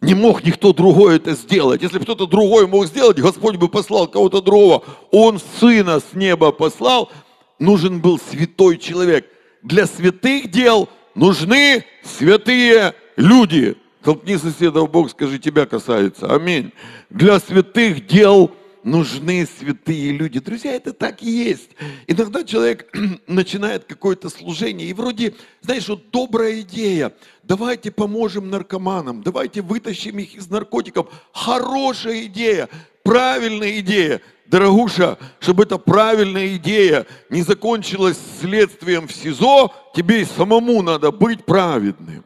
Не 0.00 0.14
мог 0.14 0.44
никто 0.44 0.72
другой 0.72 1.16
это 1.16 1.34
сделать. 1.34 1.82
Если 1.82 1.98
бы 1.98 2.04
кто-то 2.04 2.26
другой 2.26 2.66
мог 2.66 2.86
сделать, 2.86 3.18
Господь 3.18 3.56
бы 3.56 3.68
послал 3.68 4.08
кого-то 4.08 4.40
другого. 4.40 4.84
Он 5.10 5.38
Сына 5.58 6.00
с 6.00 6.14
неба 6.14 6.52
послал. 6.52 7.10
Нужен 7.58 8.00
был 8.00 8.18
святой 8.18 8.78
человек– 8.78 9.26
для 9.62 9.86
святых 9.86 10.50
дел 10.50 10.88
нужны 11.14 11.84
святые 12.02 12.94
люди. 13.16 13.76
Толкни 14.02 14.36
соседа 14.38 14.80
в 14.80 14.90
Бог, 14.90 15.10
скажи, 15.10 15.38
тебя 15.38 15.66
касается. 15.66 16.34
Аминь. 16.34 16.72
Для 17.10 17.38
святых 17.38 18.06
дел 18.06 18.50
нужны 18.82 19.46
святые 19.58 20.12
люди. 20.12 20.40
Друзья, 20.40 20.72
это 20.72 20.92
так 20.92 21.22
и 21.22 21.30
есть. 21.30 21.70
Иногда 22.06 22.44
человек 22.44 22.90
начинает 23.26 23.84
какое-то 23.84 24.30
служение, 24.30 24.88
и 24.88 24.94
вроде, 24.94 25.34
знаешь, 25.60 25.88
вот 25.88 26.10
добрая 26.10 26.60
идея. 26.60 27.12
Давайте 27.42 27.90
поможем 27.90 28.48
наркоманам, 28.48 29.22
давайте 29.22 29.60
вытащим 29.60 30.18
их 30.18 30.34
из 30.34 30.48
наркотиков. 30.48 31.08
Хорошая 31.32 32.24
идея, 32.24 32.68
правильная 33.10 33.80
идея. 33.80 34.20
Дорогуша, 34.46 35.18
чтобы 35.40 35.64
эта 35.64 35.78
правильная 35.78 36.54
идея 36.56 37.06
не 37.28 37.42
закончилась 37.42 38.16
следствием 38.40 39.08
в 39.08 39.12
СИЗО, 39.12 39.74
тебе 39.96 40.20
и 40.20 40.24
самому 40.24 40.80
надо 40.80 41.10
быть 41.10 41.44
праведным. 41.44 42.24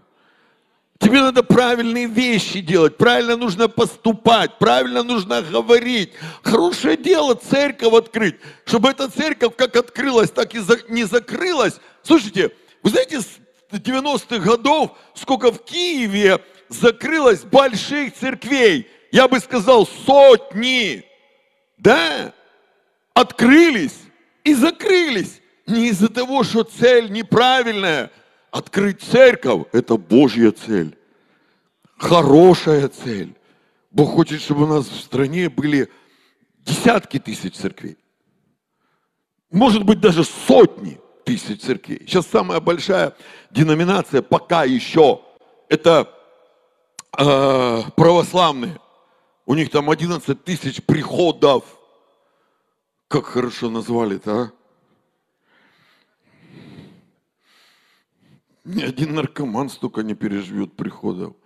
Тебе 0.98 1.22
надо 1.22 1.42
правильные 1.42 2.06
вещи 2.06 2.60
делать, 2.60 2.98
правильно 2.98 3.34
нужно 3.36 3.66
поступать, 3.68 4.58
правильно 4.58 5.02
нужно 5.02 5.40
говорить. 5.40 6.12
Хорошее 6.42 6.98
дело 6.98 7.34
церковь 7.34 7.94
открыть, 7.94 8.36
чтобы 8.66 8.90
эта 8.90 9.10
церковь 9.10 9.56
как 9.56 9.76
открылась, 9.76 10.30
так 10.30 10.54
и 10.54 10.60
не 10.90 11.04
закрылась. 11.04 11.80
Слушайте, 12.02 12.50
вы 12.82 12.90
знаете, 12.90 13.22
с 13.22 13.26
90-х 13.70 14.38
годов 14.38 14.90
сколько 15.14 15.50
в 15.50 15.64
Киеве 15.64 16.40
закрылось 16.68 17.40
больших 17.40 18.14
церквей? 18.14 18.90
Я 19.14 19.28
бы 19.28 19.38
сказал, 19.38 19.86
сотни 19.86 21.04
да, 21.78 22.34
открылись 23.14 24.00
и 24.42 24.54
закрылись. 24.54 25.40
Не 25.68 25.90
из-за 25.90 26.08
того, 26.08 26.42
что 26.42 26.64
цель 26.64 27.12
неправильная. 27.12 28.10
Открыть 28.50 29.02
церковь– 29.02 29.68
это 29.72 29.96
Божья 29.96 30.50
цель. 30.50 30.98
Хорошая 31.96 32.88
цель. 32.88 33.36
Бог 33.92 34.16
хочет, 34.16 34.40
чтобы 34.40 34.64
у 34.64 34.66
нас 34.66 34.88
в 34.88 35.00
стране 35.00 35.48
были 35.48 35.88
десятки 36.58 37.20
тысяч 37.20 37.54
церквей. 37.54 37.96
Может 39.52 39.84
быть, 39.84 40.00
даже 40.00 40.24
сотни 40.24 41.00
тысяч 41.24 41.60
церквей. 41.60 42.00
Сейчас 42.00 42.26
самая 42.26 42.58
большая 42.58 43.14
деноминация 43.52 44.22
пока 44.22 44.64
еще 44.64 45.20
это 45.68 46.12
э, 47.16 47.82
православные. 47.94 48.80
У 49.46 49.54
них 49.54 49.70
там 49.70 49.90
11 49.90 50.44
тысяч 50.44 50.82
приходов. 50.82 51.64
Как 53.08 53.26
хорошо 53.26 53.68
назвали-то, 53.70 54.32
а? 54.32 54.52
Ни 58.64 58.82
один 58.82 59.14
наркоман 59.14 59.68
столько 59.68 60.02
не 60.02 60.14
переживет 60.14 60.74
приходов. 60.74 61.36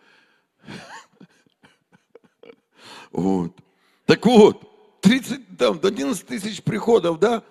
Вот. 3.11 3.53
Так 4.07 4.25
вот, 4.27 5.01
30, 5.01 5.59
там, 5.59 5.81
11 5.83 6.27
тысяч 6.27 6.63
приходов, 6.63 7.19
да? 7.19 7.43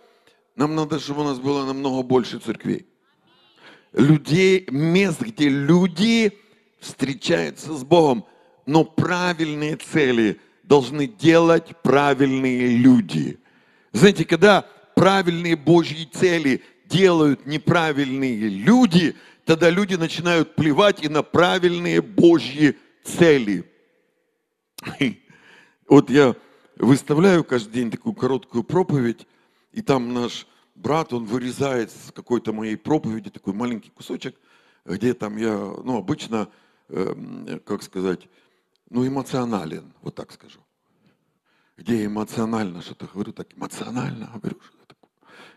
Нам 0.55 0.75
надо, 0.75 0.99
чтобы 0.99 1.21
у 1.21 1.23
нас 1.25 1.39
было 1.39 1.65
намного 1.65 2.01
больше 2.01 2.39
церквей. 2.39 2.87
Людей, 3.91 4.65
мест, 4.71 5.21
где 5.21 5.49
люди 5.49 6.39
встречаются 6.79 7.75
с 7.75 7.83
Богом. 7.83 8.25
Но 8.67 8.83
правильные 8.83 9.77
цели 9.77 10.39
должны 10.61 11.07
делать 11.07 11.75
правильные 11.81 12.77
люди. 12.77 13.39
Знаете, 13.93 14.25
когда 14.25 14.63
правильные 14.95 15.55
Божьи 15.55 16.05
цели 16.05 16.61
делают 16.85 17.45
неправильные 17.45 18.49
люди, 18.49 19.15
тогда 19.45 19.69
люди 19.69 19.95
начинают 19.95 20.55
плевать 20.55 21.01
и 21.01 21.07
на 21.07 21.23
правильные 21.23 22.01
Божьи 22.01 22.77
цели. 23.03 23.63
Вот 25.89 26.09
я 26.09 26.35
выставляю 26.75 27.45
каждый 27.45 27.71
день 27.71 27.89
такую 27.89 28.13
короткую 28.13 28.65
проповедь, 28.65 29.25
и 29.71 29.81
там 29.81 30.13
наш 30.13 30.45
брат, 30.75 31.13
он 31.13 31.23
вырезает 31.23 31.91
с 31.91 32.11
какой-то 32.11 32.51
моей 32.51 32.75
проповеди 32.75 33.29
такой 33.29 33.53
маленький 33.53 33.89
кусочек, 33.89 34.35
где 34.85 35.13
там 35.13 35.37
я, 35.37 35.55
ну, 35.55 35.97
обычно, 35.97 36.49
э, 36.89 37.59
как 37.65 37.83
сказать, 37.83 38.27
ну, 38.89 39.07
эмоционален, 39.07 39.93
вот 40.01 40.15
так 40.15 40.31
скажу. 40.31 40.59
Где 41.77 42.05
эмоционально 42.05 42.81
что-то 42.81 43.07
говорю, 43.07 43.33
так 43.33 43.55
эмоционально 43.55 44.31
говорю, 44.33 44.59
что 44.61 44.77
такое 44.85 45.11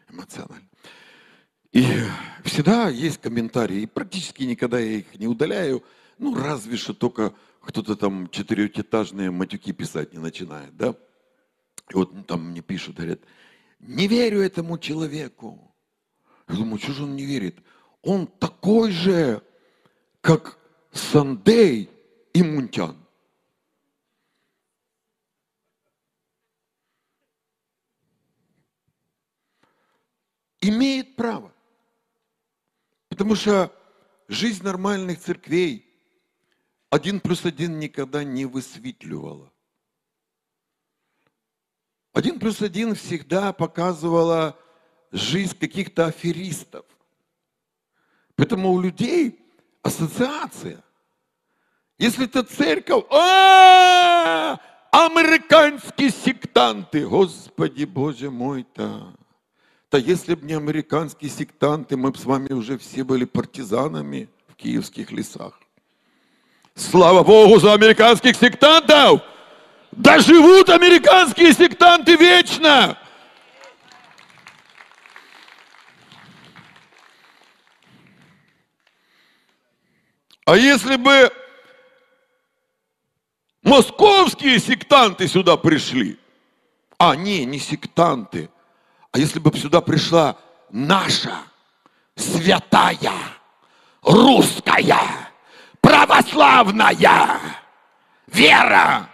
эмоционально. 0.09 0.69
И 1.73 1.87
всегда 2.45 2.89
есть 2.89 3.19
комментарии, 3.19 3.83
и 3.83 3.87
практически 3.87 4.43
никогда 4.43 4.79
я 4.79 4.99
их 4.99 5.19
не 5.19 5.29
удаляю, 5.29 5.85
ну, 6.19 6.35
разве 6.35 6.77
что 6.77 6.93
только 6.93 7.33
кто-то 7.61 7.95
там 7.97 8.29
четырехэтажные 8.29 9.31
матюки 9.31 9.73
писать 9.73 10.13
не 10.13 10.19
начинает, 10.19 10.77
да? 10.77 10.95
И 11.91 11.95
вот 11.95 12.27
там 12.27 12.51
мне 12.51 12.61
пишут, 12.61 12.97
говорят, 12.97 13.21
не 13.79 14.09
верю 14.09 14.41
этому 14.41 14.79
человеку. 14.79 15.75
Я 16.49 16.57
думаю, 16.57 16.79
что 16.79 16.93
же 16.93 17.05
он 17.05 17.17
не 17.17 17.25
верит? 17.25 17.59
Он 18.03 18.27
такой 18.27 18.91
же, 18.91 19.43
как 20.21 20.59
Сандей 20.93 21.89
и 22.33 22.43
Мунтян. 22.43 22.97
Имеет 30.61 31.17
право. 31.17 31.53
Потому 33.09 33.35
что 33.35 33.75
жизнь 34.29 34.63
нормальных 34.63 35.21
церквей 35.21 35.87
один 36.91 37.21
плюс 37.21 37.45
один 37.45 37.79
никогда 37.79 38.25
не 38.25 38.45
высветливала. 38.47 39.53
Один 42.13 42.39
плюс 42.41 42.61
один 42.61 42.95
всегда 42.95 43.53
показывала 43.53 44.59
жизнь 45.13 45.57
каких-то 45.57 46.07
аферистов. 46.07 46.85
Поэтому 48.35 48.73
у 48.73 48.81
людей 48.81 49.39
ассоциация. 49.83 50.83
Если 51.99 52.25
это 52.25 52.43
церковь, 52.43 53.05
а 53.11 54.59
американские 54.91 56.11
сектанты, 56.11 57.07
Господи 57.07 57.85
Боже 57.85 58.31
мой-то. 58.31 59.15
Да 59.91 59.99
если 59.99 60.35
бы 60.35 60.47
не 60.47 60.55
американские 60.55 61.31
сектанты, 61.31 61.97
мы 61.97 62.13
бы 62.13 62.19
с 62.19 62.25
вами 62.25 62.53
уже 62.53 62.79
все 62.79 63.03
были 63.03 63.25
партизанами 63.25 64.29
в 64.47 64.55
киевских 64.55 65.11
лесах. 65.11 65.59
Слава 66.77 67.25
Богу 67.25 67.59
за 67.59 67.73
американских 67.73 68.37
сектантов! 68.37 69.23
Да 69.91 70.21
живут 70.21 70.69
американские 70.71 71.53
сектанты 71.53 72.15
вечно! 72.15 72.97
А 80.45 80.57
если 80.57 80.97
бы 80.97 81.33
московские 83.63 84.61
сектанты 84.61 85.27
сюда 85.27 85.57
пришли, 85.57 86.17
а 86.97 87.17
не, 87.17 87.45
не 87.45 87.59
сектанты, 87.59 88.51
а 89.13 89.19
если 89.19 89.39
бы 89.39 89.57
сюда 89.57 89.81
пришла 89.81 90.37
наша 90.71 91.37
святая 92.17 93.13
русская 94.03 95.31
православная 95.81 97.41
вера. 98.27 99.09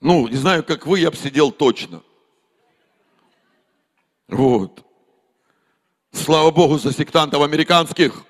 Ну, 0.00 0.28
не 0.28 0.36
знаю, 0.36 0.62
как 0.64 0.86
вы, 0.86 1.00
я 1.00 1.10
бы 1.10 1.16
сидел 1.16 1.50
точно. 1.50 2.02
Вот. 4.28 4.84
Слава 6.12 6.50
Богу 6.50 6.78
за 6.78 6.92
сектантов 6.92 7.42
американских. 7.42 8.24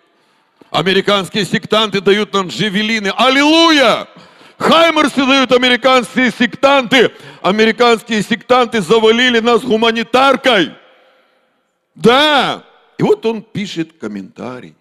Американские 0.71 1.45
сектанты 1.45 2.01
дают 2.01 2.33
нам 2.33 2.49
джевелины. 2.49 3.13
Аллилуйя! 3.17 4.09
Хаймерсы 4.59 5.27
дают 5.27 5.53
американские 5.53 6.31
сектанты. 6.31 7.13
Американские 7.43 8.23
сектанты 8.23 8.81
завалили 8.81 9.41
нас 9.41 9.63
гуманитаркой. 9.63 10.75
Да. 11.95 12.65
И 12.99 13.03
вот 13.03 13.27
он 13.27 13.43
пишет 13.43 13.95
комментарий 13.99 14.75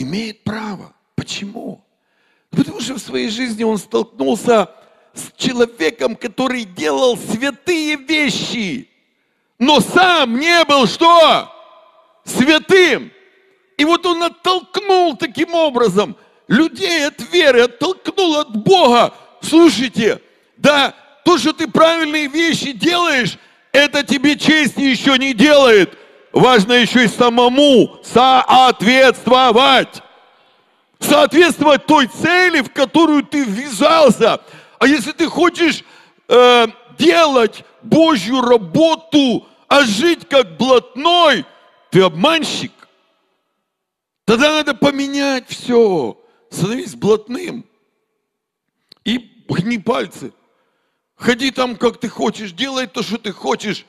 имеет 0.00 0.42
право. 0.44 0.94
Почему? 1.14 1.84
Потому 2.50 2.80
что 2.80 2.94
в 2.94 2.98
своей 2.98 3.28
жизни 3.28 3.62
он 3.62 3.78
столкнулся 3.78 4.70
с 5.12 5.30
человеком, 5.36 6.16
который 6.16 6.64
делал 6.64 7.16
святые 7.16 7.96
вещи, 7.96 8.88
но 9.58 9.80
сам 9.80 10.38
не 10.38 10.64
был 10.64 10.86
что? 10.86 11.52
Святым. 12.24 13.12
И 13.76 13.84
вот 13.84 14.04
он 14.06 14.22
оттолкнул 14.22 15.16
таким 15.16 15.54
образом 15.54 16.16
людей 16.50 17.06
от 17.06 17.18
веры, 17.32 17.62
оттолкнул 17.62 18.36
от 18.36 18.54
Бога. 18.54 19.14
Слушайте, 19.40 20.20
да, 20.58 20.94
то, 21.24 21.38
что 21.38 21.54
ты 21.54 21.66
правильные 21.66 22.26
вещи 22.26 22.72
делаешь, 22.72 23.38
это 23.72 24.02
тебе 24.02 24.36
честь 24.36 24.76
еще 24.76 25.16
не 25.16 25.32
делает 25.32 25.96
важно 26.32 26.72
еще 26.74 27.04
и 27.04 27.08
самому 27.08 27.98
соответствовать. 28.02 30.02
Соответствовать 30.98 31.86
той 31.86 32.06
цели, 32.06 32.60
в 32.60 32.72
которую 32.72 33.24
ты 33.24 33.44
ввязался. 33.44 34.40
А 34.78 34.86
если 34.86 35.12
ты 35.12 35.28
хочешь 35.28 35.82
э, 36.28 36.66
делать 36.98 37.64
Божью 37.82 38.42
работу, 38.42 39.46
а 39.66 39.82
жить 39.82 40.28
как 40.28 40.58
блатной, 40.58 41.46
ты 41.90 42.02
обманщик. 42.02 42.72
Тогда 44.26 44.50
надо 44.50 44.74
поменять 44.74 45.48
все. 45.48 46.19
Становись 46.50 46.94
блатным. 46.94 47.64
И 49.04 49.44
гни 49.48 49.78
пальцы. 49.78 50.32
Ходи 51.14 51.50
там, 51.50 51.76
как 51.76 52.00
ты 52.00 52.08
хочешь, 52.08 52.52
делай 52.52 52.86
то, 52.86 53.02
что 53.02 53.18
ты 53.18 53.32
хочешь. 53.32 53.86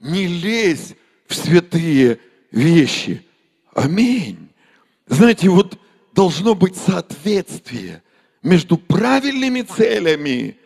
Не 0.00 0.26
лезь 0.26 0.94
в 1.26 1.34
святые 1.34 2.20
вещи. 2.50 3.26
Аминь. 3.74 4.48
Знаете, 5.06 5.48
вот 5.48 5.78
должно 6.12 6.54
быть 6.54 6.76
соответствие 6.76 8.02
между 8.42 8.76
правильными 8.76 9.62
целями 9.62 10.58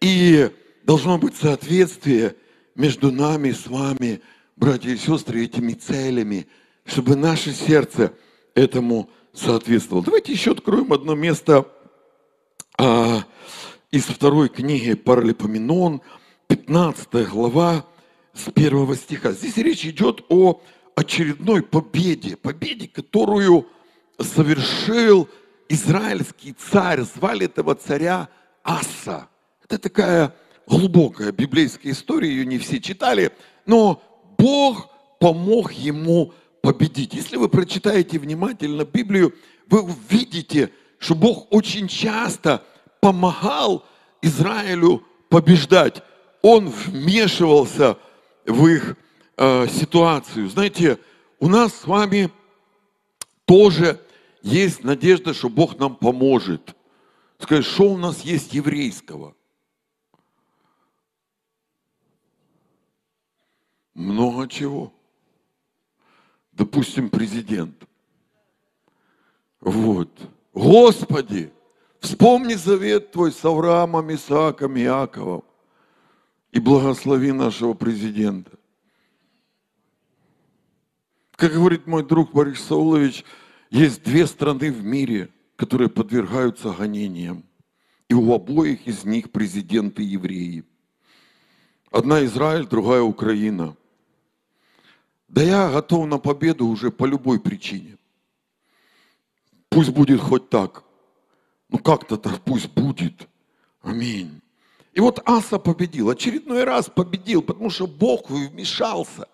и 0.00 0.50
должно 0.84 1.18
быть 1.18 1.36
соответствие 1.36 2.36
между 2.74 3.12
нами 3.12 3.52
с 3.52 3.66
вами, 3.66 4.20
братья 4.56 4.90
и 4.90 4.96
сестры, 4.96 5.44
этими 5.44 5.72
целями, 5.72 6.46
чтобы 6.84 7.16
наше 7.16 7.52
сердце 7.52 8.12
этому. 8.54 9.10
Давайте 10.04 10.32
еще 10.32 10.52
откроем 10.52 10.92
одно 10.92 11.16
место 11.16 11.66
а, 12.78 13.24
из 13.90 14.04
второй 14.04 14.48
книги 14.48 14.94
Паралипоменон, 14.94 16.02
15 16.46 17.28
глава, 17.30 17.84
с 18.32 18.52
первого 18.52 18.94
стиха. 18.96 19.32
Здесь 19.32 19.56
речь 19.56 19.84
идет 19.84 20.24
о 20.28 20.60
очередной 20.94 21.62
победе, 21.62 22.36
победе, 22.36 22.86
которую 22.86 23.66
совершил 24.20 25.28
израильский 25.68 26.52
царь. 26.52 27.00
Звали 27.00 27.46
этого 27.46 27.74
царя 27.74 28.28
Аса. 28.62 29.28
Это 29.64 29.78
такая 29.78 30.32
глубокая 30.68 31.32
библейская 31.32 31.90
история, 31.90 32.28
ее 32.28 32.46
не 32.46 32.58
все 32.58 32.80
читали, 32.80 33.32
но 33.66 34.00
Бог 34.38 34.88
помог 35.18 35.72
ему 35.72 36.32
победить. 36.64 37.12
Если 37.12 37.36
вы 37.36 37.50
прочитаете 37.50 38.18
внимательно 38.18 38.86
Библию, 38.86 39.34
вы 39.66 39.82
увидите, 39.82 40.72
что 40.98 41.14
Бог 41.14 41.46
очень 41.52 41.88
часто 41.88 42.64
помогал 43.02 43.84
Израилю 44.22 45.04
побеждать. 45.28 46.02
Он 46.40 46.70
вмешивался 46.70 47.98
в 48.46 48.66
их 48.66 48.96
э, 49.36 49.68
ситуацию. 49.68 50.48
Знаете, 50.48 50.98
у 51.38 51.48
нас 51.48 51.74
с 51.74 51.86
вами 51.86 52.30
тоже 53.44 54.00
есть 54.40 54.82
надежда, 54.84 55.34
что 55.34 55.50
Бог 55.50 55.78
нам 55.78 55.94
поможет. 55.94 56.74
Скажи, 57.38 57.62
что 57.62 57.92
у 57.92 57.98
нас 57.98 58.22
есть 58.22 58.54
еврейского? 58.54 59.36
Много 63.92 64.48
чего. 64.48 64.94
Допустим, 66.56 67.10
президент. 67.10 67.84
Вот. 69.60 70.10
Господи, 70.52 71.52
вспомни 71.98 72.54
завет 72.54 73.10
Твой 73.10 73.32
с 73.32 73.44
Авраамом, 73.44 74.14
Исааком, 74.14 74.78
Иаковом 74.78 75.42
и 76.52 76.60
благослови 76.60 77.32
нашего 77.32 77.74
президента. 77.74 78.52
Как 81.32 81.52
говорит 81.52 81.88
мой 81.88 82.06
друг 82.06 82.32
Борис 82.32 82.60
Саулович, 82.60 83.24
есть 83.70 84.04
две 84.04 84.26
страны 84.26 84.70
в 84.70 84.84
мире, 84.84 85.30
которые 85.56 85.88
подвергаются 85.88 86.70
гонениям. 86.70 87.44
И 88.08 88.14
у 88.14 88.32
обоих 88.32 88.86
из 88.86 89.04
них 89.04 89.32
президенты 89.32 90.02
евреи. 90.02 90.64
Одна 91.90 92.24
Израиль, 92.24 92.66
другая 92.66 93.02
Украина. 93.02 93.76
Да 95.27 95.43
я 95.43 95.69
готов 95.69 96.07
на 96.07 96.17
победу 96.17 96.67
уже 96.67 96.91
по 96.91 97.05
любой 97.05 97.39
причине. 97.39 97.97
Пусть 99.69 99.89
будет 99.89 100.19
хоть 100.21 100.49
так. 100.49 100.83
Ну 101.69 101.77
как-то 101.77 102.17
так 102.17 102.41
пусть 102.41 102.69
будет. 102.73 103.27
Аминь. 103.81 104.41
И 104.93 105.01
вот 105.01 105.21
Аса 105.25 105.59
победил, 105.59 106.09
очередной 106.09 106.63
раз 106.63 106.89
победил, 106.89 107.41
потому 107.41 107.71
що 107.71 107.87
Бог 107.87 108.21
вмішався. 108.29 109.25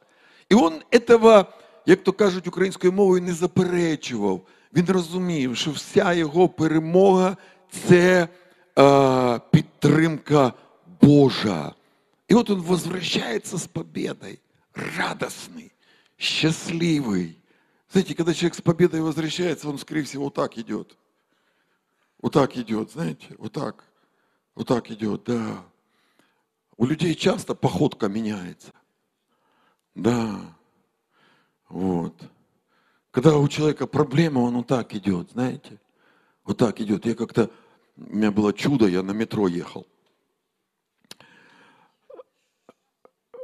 І 0.49 0.55
він 0.55 0.81
этого, 0.91 1.45
як 1.85 2.03
то 2.03 2.13
кажуть 2.13 2.47
українською 2.47 2.93
мовою, 2.93 3.21
не 3.21 3.33
заперечував. 3.33 4.41
Він 4.73 4.85
розумів, 4.85 5.57
що 5.57 5.71
вся 5.71 6.13
його 6.13 6.49
перемога 6.49 7.37
це 7.71 8.27
е, 8.79 9.39
підтримка 9.51 10.53
Божа. 11.01 11.73
І 12.27 12.33
от 12.33 12.49
він 12.49 12.57
возвращається 12.57 13.57
з 13.57 13.67
победою, 13.67 14.37
радостний, 14.97 15.71
счастливый. 16.20 17.42
Знаете, 17.88 18.14
когда 18.14 18.34
человек 18.34 18.54
с 18.54 18.60
победой 18.60 19.00
возвращается, 19.00 19.68
он, 19.68 19.78
скорее 19.78 20.04
всего, 20.04 20.24
вот 20.24 20.34
так 20.34 20.58
идет. 20.58 20.96
Вот 22.20 22.34
так 22.34 22.56
идет, 22.58 22.92
знаете, 22.92 23.34
вот 23.38 23.52
так. 23.54 23.84
Вот 24.54 24.68
так 24.68 24.90
идет, 24.90 25.24
да. 25.24 25.64
У 26.76 26.84
людей 26.84 27.14
часто 27.14 27.54
походка 27.54 28.08
меняется. 28.08 28.72
Да. 29.94 30.54
Вот. 31.68 32.14
Когда 33.10 33.38
у 33.38 33.48
человека 33.48 33.86
проблема, 33.86 34.40
он 34.40 34.56
вот 34.56 34.66
так 34.66 34.94
идет, 34.94 35.30
знаете. 35.30 35.80
Вот 36.44 36.58
так 36.58 36.80
идет. 36.80 37.06
Я 37.06 37.14
как-то, 37.14 37.50
у 37.96 38.14
меня 38.14 38.30
было 38.30 38.52
чудо, 38.52 38.86
я 38.86 39.02
на 39.02 39.12
метро 39.12 39.48
ехал. 39.48 39.86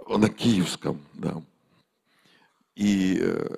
На 0.08 0.28
Киевском, 0.28 1.00
да. 1.14 1.42
И 2.76 3.18
э, 3.18 3.56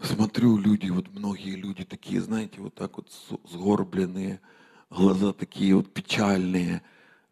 смотрю, 0.00 0.58
люди, 0.58 0.90
вот 0.90 1.06
многие 1.14 1.54
люди 1.54 1.84
такие, 1.84 2.20
знаете, 2.20 2.60
вот 2.60 2.74
так 2.74 2.96
вот 2.96 3.08
сгорбленные, 3.48 4.40
глаза 4.90 5.32
такие 5.32 5.76
вот 5.76 5.92
печальные, 5.92 6.82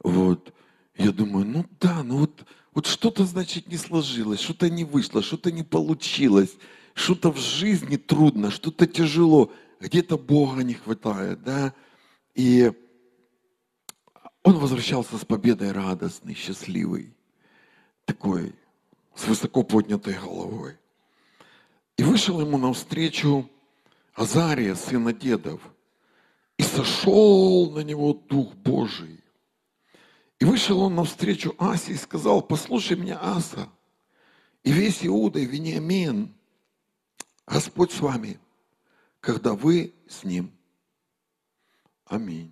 вот. 0.03 0.55
Я 0.96 1.11
думаю, 1.11 1.46
ну 1.46 1.66
да, 1.81 2.05
ну 2.05 2.18
вот, 2.18 2.44
вот 2.75 2.87
что-то, 2.87 3.25
значит, 3.25 3.66
не 3.66 3.77
сложилось, 3.77 4.38
что-то 4.38 4.70
не 4.70 4.85
вышло, 4.85 5.20
что-то 5.20 5.51
не 5.51 5.64
получилось, 5.64 6.57
что-то 6.94 7.33
в 7.33 7.38
жизни 7.38 7.96
трудно, 7.96 8.53
что-то 8.53 8.87
тяжело, 8.87 9.53
где-то 9.81 10.16
Бога 10.16 10.62
не 10.62 10.75
хватает, 10.75 11.42
да. 11.42 11.75
И 12.37 12.70
он 14.44 14.59
возвращался 14.59 15.18
с 15.18 15.25
победой 15.25 15.73
радостный, 15.73 16.35
счастливый, 16.35 17.12
такой, 18.05 18.55
с 19.16 19.27
высоко 19.27 19.64
поднятой 19.64 20.14
головой. 20.14 20.77
И 21.99 22.04
вышел 22.04 22.41
ему 22.41 22.58
навстречу 22.58 23.49
Азария, 24.13 24.75
сына 24.75 25.13
дедов, 25.13 25.62
и 26.58 26.63
сошел 26.63 27.71
на 27.71 27.80
него 27.80 28.13
Дух 28.13 28.54
Божий. 28.56 29.23
И 30.39 30.45
вышел 30.45 30.82
он 30.82 30.95
навстречу 30.95 31.56
Асе 31.58 31.93
и 31.93 31.97
сказал, 31.97 32.41
послушай 32.41 32.97
меня, 32.97 33.19
Аса, 33.21 33.69
и 34.63 34.71
весь 34.71 35.06
Иуда, 35.06 35.39
и 35.39 35.45
Вениамин, 35.45 36.34
Господь 37.45 37.91
с 37.91 37.99
вами, 37.99 38.39
когда 39.19 39.54
вы 39.54 39.93
с 40.08 40.23
ним. 40.23 40.51
Аминь. 42.06 42.51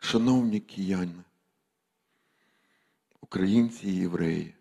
Шановні 0.00 0.60
кияни, 0.60 1.24
українці 3.20 3.88
і 3.88 3.96
євреї, 3.96 4.54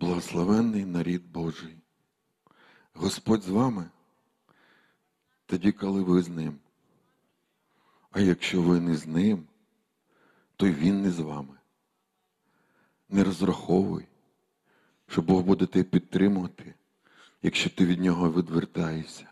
Благословенний 0.00 0.84
нарід 0.84 1.32
Божий. 1.32 1.76
Господь 2.94 3.42
з 3.42 3.48
вами 3.48 3.86
тоді, 5.46 5.72
коли 5.72 6.02
ви 6.02 6.22
з 6.22 6.28
ним. 6.28 6.58
А 8.10 8.20
якщо 8.20 8.62
ви 8.62 8.80
не 8.80 8.96
з 8.96 9.06
ним, 9.06 9.44
то 10.56 10.66
й 10.66 10.72
він 10.72 11.02
не 11.02 11.10
з 11.10 11.18
вами. 11.18 11.54
Не 13.08 13.24
розраховуй, 13.24 14.06
що 15.06 15.22
Бог 15.22 15.42
буде 15.42 15.66
тебе 15.66 15.84
підтримувати, 15.84 16.74
якщо 17.42 17.70
ти 17.70 17.86
від 17.86 18.00
нього 18.00 18.32
відвертаєшся. 18.32 19.26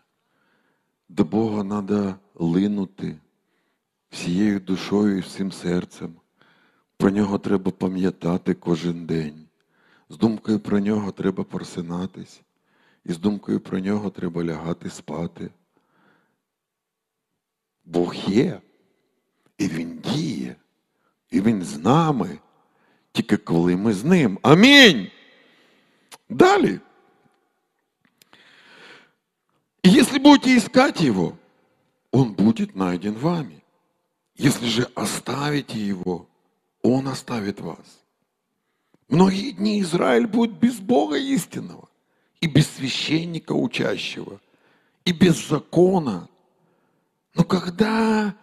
До 1.08 1.24
Бога 1.24 1.82
треба 1.82 2.18
линути 2.34 3.16
всією 4.10 4.60
душою 4.60 5.16
і 5.16 5.20
всім 5.20 5.52
серцем. 5.52 6.14
Про 6.96 7.10
нього 7.10 7.38
треба 7.38 7.70
пам'ятати 7.70 8.54
кожен 8.54 9.06
день. 9.06 9.47
З 10.08 10.16
думкою 10.16 10.60
про 10.60 10.78
нього 10.78 11.12
треба 11.12 11.44
просинатись, 11.44 12.40
і 13.04 13.12
з 13.12 13.18
думкою 13.18 13.60
про 13.60 13.78
нього 13.78 14.10
треба 14.10 14.44
лягати 14.44 14.90
спати. 14.90 15.50
Бог 17.84 18.14
є, 18.14 18.60
і 19.58 19.68
Він 19.68 19.98
діє, 19.98 20.56
і 21.30 21.40
Він 21.40 21.62
з 21.62 21.78
нами, 21.78 22.38
тільки 23.12 23.36
коли 23.36 23.76
ми 23.76 23.92
з 23.92 24.04
ним. 24.04 24.38
Амінь. 24.42 25.10
Далі. 26.28 26.80
И 29.84 29.88
если 29.88 30.18
будете 30.18 30.56
искать 30.56 31.00
его, 31.00 31.38
он 32.10 32.34
будет 32.34 32.76
найден 32.76 33.14
вами. 33.14 33.64
Если 34.36 34.66
же 34.66 34.82
оставите 34.94 35.78
его, 35.78 36.26
он 36.82 37.08
оставит 37.08 37.60
вас. 37.60 37.97
Многие 39.08 39.52
дни 39.52 39.80
Израиль 39.80 40.26
будет 40.26 40.52
без 40.52 40.78
Бога 40.78 41.16
истинного, 41.16 41.88
и 42.40 42.46
без 42.46 42.68
священника 42.70 43.52
учащего, 43.52 44.40
и 45.04 45.12
без 45.12 45.48
закона. 45.48 46.28
Но 47.34 47.44
когда 47.44 48.34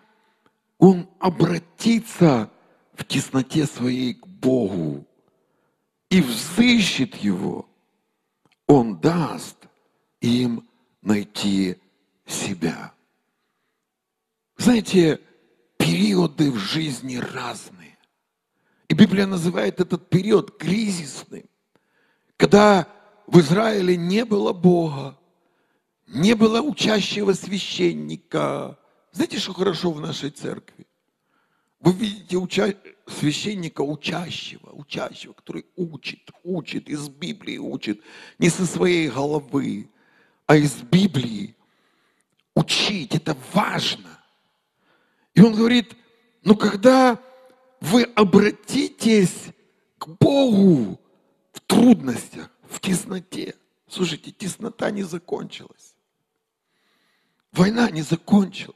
он 0.80 1.08
обратится 1.20 2.50
в 2.94 3.04
тесноте 3.06 3.66
своей 3.66 4.16
к 4.16 4.26
Богу 4.26 5.06
и 6.10 6.22
взыщет 6.22 7.16
его, 7.16 7.68
он 8.68 9.00
даст 9.00 9.58
им 10.22 10.68
найти 11.02 11.78
себя. 12.26 12.94
Знаете, 14.58 15.22
периоды 15.78 16.52
в 16.52 16.58
жизни 16.58 17.18
разные. 17.18 17.75
Библия 18.96 19.28
называет 19.28 19.80
этот 19.80 20.10
период 20.10 20.58
кризисным, 20.58 21.44
когда 22.38 22.88
в 23.28 23.40
Израиле 23.40 23.98
не 23.98 24.26
было 24.26 24.54
Бога, 24.54 25.18
не 26.08 26.34
было 26.36 26.62
учащего 26.62 27.34
священника. 27.34 28.80
Знаете, 29.12 29.40
что 29.40 29.54
хорошо 29.54 29.92
в 29.92 30.00
нашей 30.00 30.30
церкви? 30.30 30.88
Вы 31.80 31.92
видите 31.94 32.38
уча... 32.38 32.74
священника 33.06 33.82
учащего, 33.82 34.72
учащего, 34.72 35.34
который 35.34 35.66
учит, 35.76 36.32
учит, 36.44 36.90
из 36.90 37.10
Библии 37.10 37.58
учит, 37.58 38.02
не 38.40 38.50
со 38.50 38.66
своей 38.66 39.10
головы, 39.10 39.90
а 40.48 40.56
из 40.56 40.74
Библии. 40.82 41.56
Учить, 42.56 43.14
это 43.14 43.36
важно. 43.54 44.20
И 45.34 45.42
он 45.42 45.54
говорит, 45.54 45.96
ну 46.44 46.56
когда 46.56 47.20
вы 47.86 48.04
обратитесь 48.16 49.54
к 50.00 50.08
Богу 50.08 51.00
в 51.52 51.62
трудностях, 51.62 52.50
в 52.68 52.80
тесноте. 52.80 53.56
Слушайте, 53.88 54.32
теснота 54.32 54.90
не 54.90 55.04
закончилась. 55.04 55.96
Война 57.52 57.92
не 57.92 58.02
закончилась. 58.02 58.76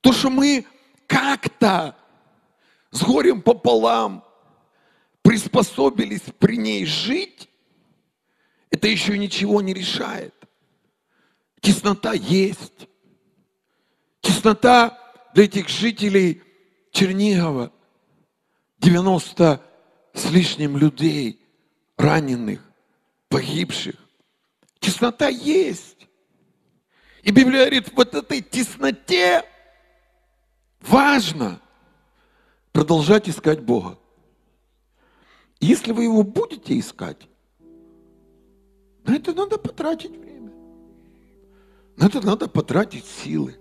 То, 0.00 0.12
что 0.12 0.30
мы 0.30 0.64
как-то 1.08 1.96
с 2.92 3.02
горем 3.02 3.42
пополам 3.42 4.24
приспособились 5.22 6.22
при 6.38 6.56
ней 6.56 6.86
жить, 6.86 7.48
это 8.70 8.86
еще 8.86 9.18
ничего 9.18 9.60
не 9.60 9.74
решает. 9.74 10.34
Теснота 11.60 12.12
есть. 12.12 12.88
Теснота 14.20 14.96
для 15.34 15.44
этих 15.44 15.68
жителей 15.68 16.44
Чернигова. 16.96 17.72
90 18.78 19.60
с 20.14 20.30
лишним 20.30 20.78
людей, 20.78 21.38
раненых, 21.98 22.62
погибших. 23.28 23.96
Теснота 24.78 25.28
есть. 25.28 26.08
И 27.22 27.30
Библия 27.32 27.66
говорит, 27.66 27.92
вот 27.94 28.14
этой 28.14 28.40
тесноте 28.40 29.44
важно 30.80 31.60
продолжать 32.72 33.28
искать 33.28 33.60
Бога. 33.60 33.98
Если 35.60 35.92
вы 35.92 36.04
его 36.04 36.22
будете 36.22 36.78
искать, 36.78 37.28
на 39.04 39.16
это 39.16 39.34
надо 39.34 39.58
потратить 39.58 40.16
время. 40.16 40.52
На 41.96 42.06
это 42.06 42.24
надо 42.24 42.48
потратить 42.48 43.04
силы. 43.04 43.58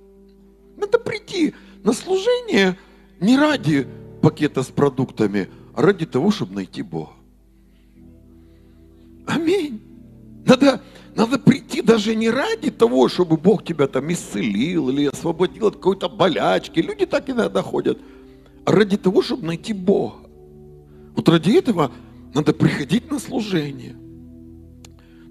Надо 0.77 0.99
прийти 0.99 1.53
на 1.83 1.91
служение 1.91 2.77
не 3.19 3.37
ради 3.37 3.87
пакета 4.21 4.63
с 4.63 4.67
продуктами, 4.67 5.49
а 5.73 5.81
ради 5.81 6.05
того, 6.05 6.31
чтобы 6.31 6.55
найти 6.55 6.81
Бога. 6.81 7.11
Аминь. 9.27 9.81
Надо, 10.45 10.81
надо 11.15 11.39
прийти 11.39 11.81
даже 11.81 12.15
не 12.15 12.29
ради 12.29 12.71
того, 12.71 13.09
чтобы 13.09 13.37
Бог 13.37 13.63
тебя 13.65 13.87
там 13.87 14.11
исцелил 14.11 14.89
или 14.89 15.07
освободил 15.07 15.67
от 15.67 15.75
какой-то 15.75 16.07
болячки. 16.07 16.79
Люди 16.79 17.05
так 17.05 17.29
иногда 17.29 17.61
ходят. 17.61 17.97
А 18.65 18.71
ради 18.71 18.97
того, 18.97 19.21
чтобы 19.21 19.47
найти 19.47 19.73
Бога. 19.73 20.29
Вот 21.15 21.27
ради 21.29 21.51
этого 21.51 21.91
надо 22.33 22.53
приходить 22.53 23.09
на 23.09 23.19
служение. 23.19 23.95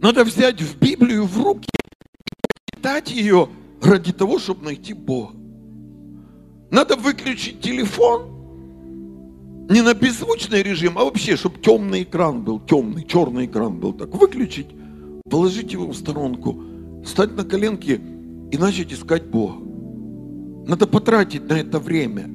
Надо 0.01 0.25
взять 0.25 0.61
в 0.61 0.79
Библию 0.79 1.25
в 1.25 1.43
руки 1.43 1.69
и 1.73 2.77
читать 2.77 3.11
ее 3.11 3.49
ради 3.81 4.13
того, 4.13 4.39
чтобы 4.39 4.65
найти 4.65 4.95
Бога. 4.95 5.44
Надо 6.75 6.97
выключить 6.97 7.61
телефон, 7.61 8.23
не 9.71 9.81
на 9.81 9.95
беззвучный 9.95 10.61
режим, 10.61 10.99
а 10.99 11.05
вообще, 11.05 11.37
чтобы 11.37 11.61
темный 11.61 12.03
экран 12.03 12.43
был, 12.43 12.59
темный, 12.59 13.05
черный 13.07 13.47
экран 13.47 13.79
был. 13.79 13.93
Так 13.93 14.13
выключить, 14.13 14.67
положить 15.31 15.73
его 15.73 15.87
в 15.87 15.95
сторонку, 15.95 16.61
встать 17.05 17.37
на 17.37 17.45
коленки 17.45 18.01
и 18.51 18.59
начать 18.59 18.93
искать 18.93 19.25
Бога. 19.27 19.63
Надо 20.67 20.89
потратить 20.89 21.49
на 21.49 21.53
это 21.53 21.79
время. 21.79 22.29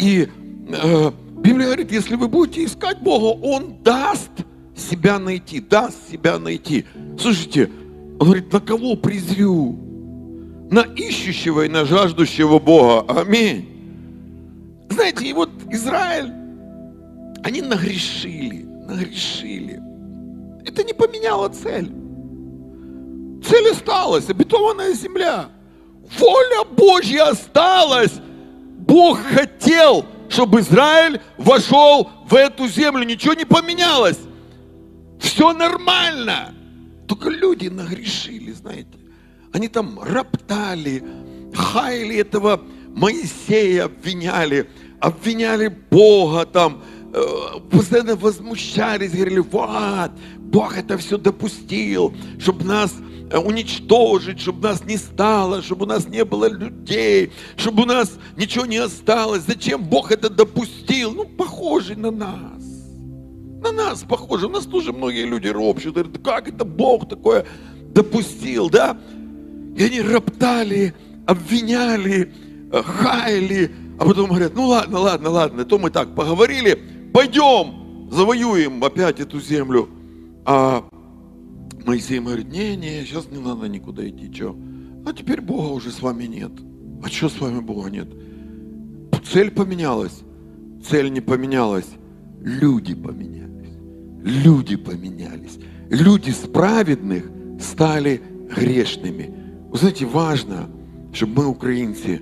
И 0.00 0.28
э, 0.66 1.10
Библия 1.42 1.66
говорит, 1.66 1.92
если 1.92 2.16
вы 2.16 2.28
будете 2.28 2.64
искать 2.64 3.02
Бога, 3.02 3.38
Он 3.44 3.82
даст 3.82 4.30
себя 4.74 5.18
найти, 5.18 5.60
даст 5.60 6.10
себя 6.10 6.38
найти. 6.38 6.86
Слушайте, 7.20 7.70
он 8.18 8.28
говорит, 8.28 8.50
на 8.50 8.60
кого 8.60 8.96
презрю? 8.96 9.78
На 10.70 10.80
ищущего 10.80 11.66
и 11.66 11.68
на 11.68 11.84
жаждущего 11.84 12.58
Бога. 12.58 13.20
Аминь. 13.20 13.73
Знаете, 14.94 15.26
и 15.26 15.32
вот 15.32 15.50
Израиль, 15.70 16.32
они 17.42 17.62
нагрешили, 17.62 18.62
нагрешили. 18.62 19.80
Это 20.64 20.84
не 20.84 20.92
поменяло 20.92 21.48
цель. 21.48 21.92
Цель 23.44 23.72
осталась, 23.72 24.30
обетованная 24.30 24.94
земля. 24.94 25.48
Воля 26.18 26.64
Божья 26.64 27.30
осталась. 27.30 28.12
Бог 28.86 29.18
хотел, 29.18 30.06
чтобы 30.28 30.60
Израиль 30.60 31.20
вошел 31.38 32.08
в 32.28 32.34
эту 32.34 32.68
землю. 32.68 33.04
Ничего 33.04 33.34
не 33.34 33.44
поменялось. 33.44 34.18
Все 35.18 35.52
нормально. 35.52 36.54
Только 37.08 37.30
люди 37.30 37.66
нагрешили, 37.66 38.52
знаете. 38.52 38.96
Они 39.52 39.66
там 39.66 39.98
роптали, 40.00 41.02
хаяли 41.52 42.16
этого 42.16 42.62
Моисея, 42.94 43.86
обвиняли, 43.86 44.70
обвиняли 45.04 45.68
Бога 45.90 46.46
там, 46.46 46.82
э, 47.12 47.20
постоянно 47.70 48.16
возмущались, 48.16 49.12
говорили, 49.12 49.40
вот, 49.40 50.10
Бог 50.38 50.78
это 50.78 50.96
все 50.96 51.18
допустил, 51.18 52.14
чтобы 52.38 52.64
нас 52.64 52.94
э, 53.30 53.36
уничтожить, 53.36 54.40
чтобы 54.40 54.68
нас 54.68 54.82
не 54.86 54.96
стало, 54.96 55.60
чтобы 55.62 55.84
у 55.84 55.88
нас 55.88 56.08
не 56.08 56.24
было 56.24 56.48
людей, 56.48 57.32
чтобы 57.56 57.82
у 57.82 57.86
нас 57.86 58.12
ничего 58.38 58.64
не 58.64 58.78
осталось. 58.78 59.42
Зачем 59.46 59.84
Бог 59.84 60.10
это 60.10 60.30
допустил? 60.30 61.12
Ну, 61.12 61.26
похожий 61.26 61.96
на 61.96 62.10
нас. 62.10 62.62
На 63.62 63.72
нас 63.72 64.04
похоже. 64.08 64.46
У 64.46 64.50
нас 64.50 64.64
тоже 64.64 64.94
многие 64.94 65.26
люди 65.26 65.48
ропщут. 65.48 65.94
Говорят, 65.94 66.18
как 66.24 66.48
это 66.48 66.64
Бог 66.64 67.10
такое 67.10 67.44
допустил, 67.94 68.70
да? 68.70 68.96
И 69.76 69.84
они 69.84 70.00
роптали, 70.00 70.94
обвиняли, 71.26 72.32
э, 72.72 72.82
хаяли, 72.82 73.70
а 73.98 74.04
потом 74.04 74.28
говорят, 74.28 74.54
ну 74.54 74.66
ладно, 74.66 74.98
ладно, 74.98 75.30
ладно, 75.30 75.64
то 75.64 75.78
мы 75.78 75.90
так 75.90 76.14
поговорили, 76.14 76.78
пойдем, 77.12 78.08
завоюем 78.10 78.82
опять 78.82 79.20
эту 79.20 79.40
землю. 79.40 79.88
А 80.44 80.84
Моисей 81.86 82.20
говорит, 82.20 82.50
не-не, 82.50 83.04
сейчас 83.04 83.30
не 83.30 83.38
надо 83.38 83.68
никуда 83.68 84.08
идти, 84.08 84.32
что? 84.32 84.56
А 85.06 85.12
теперь 85.12 85.40
Бога 85.40 85.68
уже 85.72 85.90
с 85.90 86.00
вами 86.02 86.24
нет. 86.24 86.52
А 87.02 87.08
что 87.08 87.28
с 87.28 87.40
вами 87.40 87.60
Бога 87.60 87.90
нет? 87.90 88.08
Цель 89.24 89.50
поменялась. 89.50 90.22
Цель 90.88 91.12
не 91.12 91.20
поменялась. 91.20 91.88
Люди 92.40 92.94
поменялись. 92.94 93.72
Люди 94.22 94.76
поменялись. 94.76 95.58
Люди 95.90 96.30
с 96.30 96.48
праведных 96.48 97.30
стали 97.60 98.20
грешными. 98.56 99.34
Вы 99.70 99.78
знаете, 99.78 100.06
важно, 100.06 100.68
щоб 101.12 101.38
ми, 101.38 101.44
українці, 101.44 102.20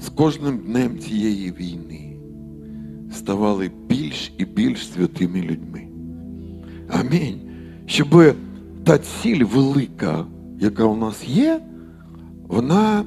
з 0.00 0.08
кожним 0.08 0.58
днем 0.58 0.98
цієї 0.98 1.52
війни 1.52 2.16
ставали 3.12 3.70
більш 3.88 4.32
і 4.38 4.44
більш 4.44 4.92
святими 4.92 5.42
людьми. 5.42 5.82
Амінь. 6.88 7.40
Щоб 7.86 8.34
та 8.84 8.98
ціль 8.98 9.44
велика, 9.44 10.26
яка 10.60 10.84
у 10.84 10.96
нас 10.96 11.28
є, 11.28 11.60
вона 12.46 13.04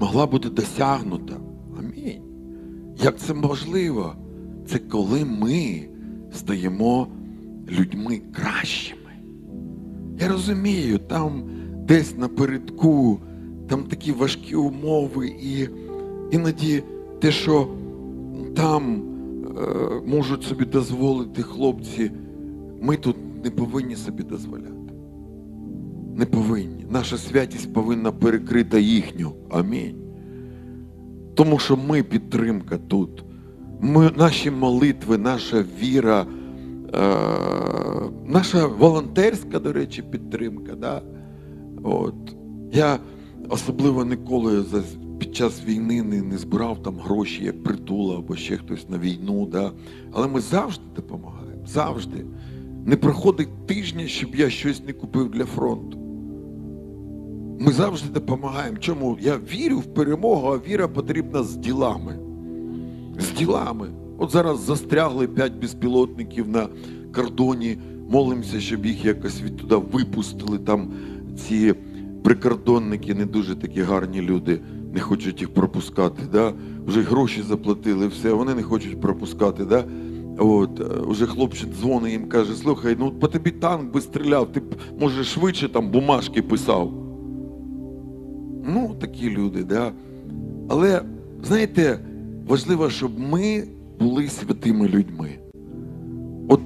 могла 0.00 0.26
бути 0.26 0.50
досягнута. 0.50 1.34
Амінь. 1.78 2.22
Як 3.02 3.18
це 3.18 3.34
можливо? 3.34 4.14
Це 4.66 4.78
коли 4.78 5.24
ми 5.24 5.88
стаємо 6.32 7.06
людьми 7.70 8.20
кращими. 8.32 9.00
Я 10.20 10.28
розумію, 10.28 10.98
там 10.98 11.42
десь 11.88 12.18
напередку, 12.18 13.20
там 13.70 13.82
такі 13.82 14.12
важкі 14.12 14.54
умови, 14.54 15.28
і 15.28 15.68
іноді 16.30 16.82
те, 17.20 17.30
що 17.30 17.68
там 18.56 19.02
е, 19.58 20.00
можуть 20.06 20.42
собі 20.42 20.64
дозволити 20.64 21.42
хлопці, 21.42 22.10
ми 22.80 22.96
тут 22.96 23.16
не 23.44 23.50
повинні 23.50 23.96
собі 23.96 24.22
дозволяти. 24.22 24.70
Не 26.16 26.26
повинні. 26.26 26.86
Наша 26.90 27.18
святість 27.18 27.72
повинна 27.72 28.12
перекрити 28.12 28.82
їхню. 28.82 29.32
Амінь. 29.50 29.96
Тому 31.34 31.58
що 31.58 31.76
ми 31.76 32.02
підтримка 32.02 32.78
тут. 32.78 33.24
Ми, 33.80 34.10
Наші 34.16 34.50
молитви, 34.50 35.18
наша 35.18 35.64
віра, 35.82 36.26
е, 36.94 37.06
наша 38.26 38.66
волонтерська, 38.66 39.58
до 39.58 39.72
речі, 39.72 40.02
підтримка. 40.02 40.74
Да? 40.74 41.02
От. 41.82 42.36
Я 42.72 42.98
особливо 43.48 44.04
ніколи 44.04 44.62
за, 44.62 44.82
під 45.18 45.36
час 45.36 45.64
війни 45.64 46.02
не, 46.02 46.22
не 46.22 46.38
збирав 46.38 46.82
там 46.82 46.98
гроші, 46.98 47.44
як 47.44 47.62
притула 47.62 48.18
або 48.18 48.36
ще 48.36 48.56
хтось 48.56 48.88
на 48.88 48.98
війну. 48.98 49.46
Да? 49.46 49.72
Але 50.12 50.28
ми 50.28 50.40
завжди 50.40 50.84
допомагаємо. 50.96 51.66
Завжди. 51.66 52.24
Не 52.84 52.96
проходить 52.96 53.66
тижня, 53.66 54.06
щоб 54.06 54.34
я 54.34 54.50
щось 54.50 54.84
не 54.86 54.92
купив 54.92 55.30
для 55.30 55.44
фронту. 55.44 55.98
Ми 57.60 57.72
завжди 57.72 58.08
допомагаємо. 58.08 58.78
Чому? 58.78 59.18
Я 59.20 59.36
вірю 59.36 59.78
в 59.78 59.94
перемогу, 59.94 60.48
а 60.48 60.68
віра 60.70 60.88
потрібна 60.88 61.42
з 61.42 61.56
ділами. 61.56 62.18
З 63.18 63.38
ділами. 63.38 63.88
От 64.18 64.30
зараз 64.30 64.60
застрягли 64.60 65.28
п'ять 65.28 65.60
безпілотників 65.60 66.48
на 66.48 66.68
кордоні. 67.14 67.78
Молимося, 68.10 68.60
щоб 68.60 68.86
їх 68.86 69.04
якось 69.04 69.42
відтуди 69.42 69.76
випустили 69.76 70.58
там 70.58 70.92
ці 71.36 71.74
прикордонники 72.22 73.14
не 73.14 73.26
дуже 73.26 73.54
такі 73.56 73.82
гарні 73.82 74.22
люди, 74.22 74.60
не 74.94 75.00
хочуть 75.00 75.40
їх 75.40 75.54
пропускати. 75.54 76.22
Да? 76.32 76.52
Вже 76.86 77.02
гроші 77.02 77.42
заплатили, 77.42 78.06
все, 78.08 78.32
вони 78.32 78.54
не 78.54 78.62
хочуть 78.62 79.00
пропускати. 79.00 79.64
Да? 79.64 79.84
От, 80.38 80.80
е, 80.80 80.84
Уже 81.00 81.26
хлопчик 81.26 81.68
дзвонить 81.80 82.12
їм 82.12 82.28
каже, 82.28 82.54
слухай, 82.54 82.96
ну 82.98 83.10
по 83.10 83.28
тобі 83.28 83.50
танк 83.50 83.92
би 83.92 84.00
стріляв, 84.00 84.52
ти 84.52 84.60
б, 84.60 84.64
може, 85.00 85.24
швидше 85.24 85.68
там 85.68 85.90
бумажки 85.90 86.42
писав. 86.42 86.92
Ну, 88.64 88.96
такі 89.00 89.30
люди, 89.30 89.64
да. 89.64 89.92
Але, 90.68 91.02
знаєте, 91.42 91.98
важливо, 92.48 92.90
щоб 92.90 93.18
ми 93.18 93.64
були 94.00 94.28
святими 94.28 94.88
людьми. 94.88 95.30
От 96.48 96.60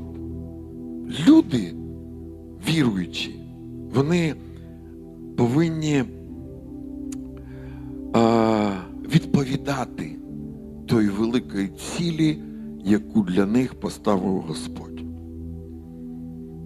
люди, 1.29 1.75
віруючі, 2.69 3.41
вони 3.95 4.35
повинні 5.37 6.05
відповідати 9.15 10.17
той 10.87 11.09
великої 11.09 11.69
цілі, 11.69 12.39
яку 12.85 13.23
для 13.23 13.47
них 13.47 13.75
поставив 13.75 14.41
Господь. 14.41 15.01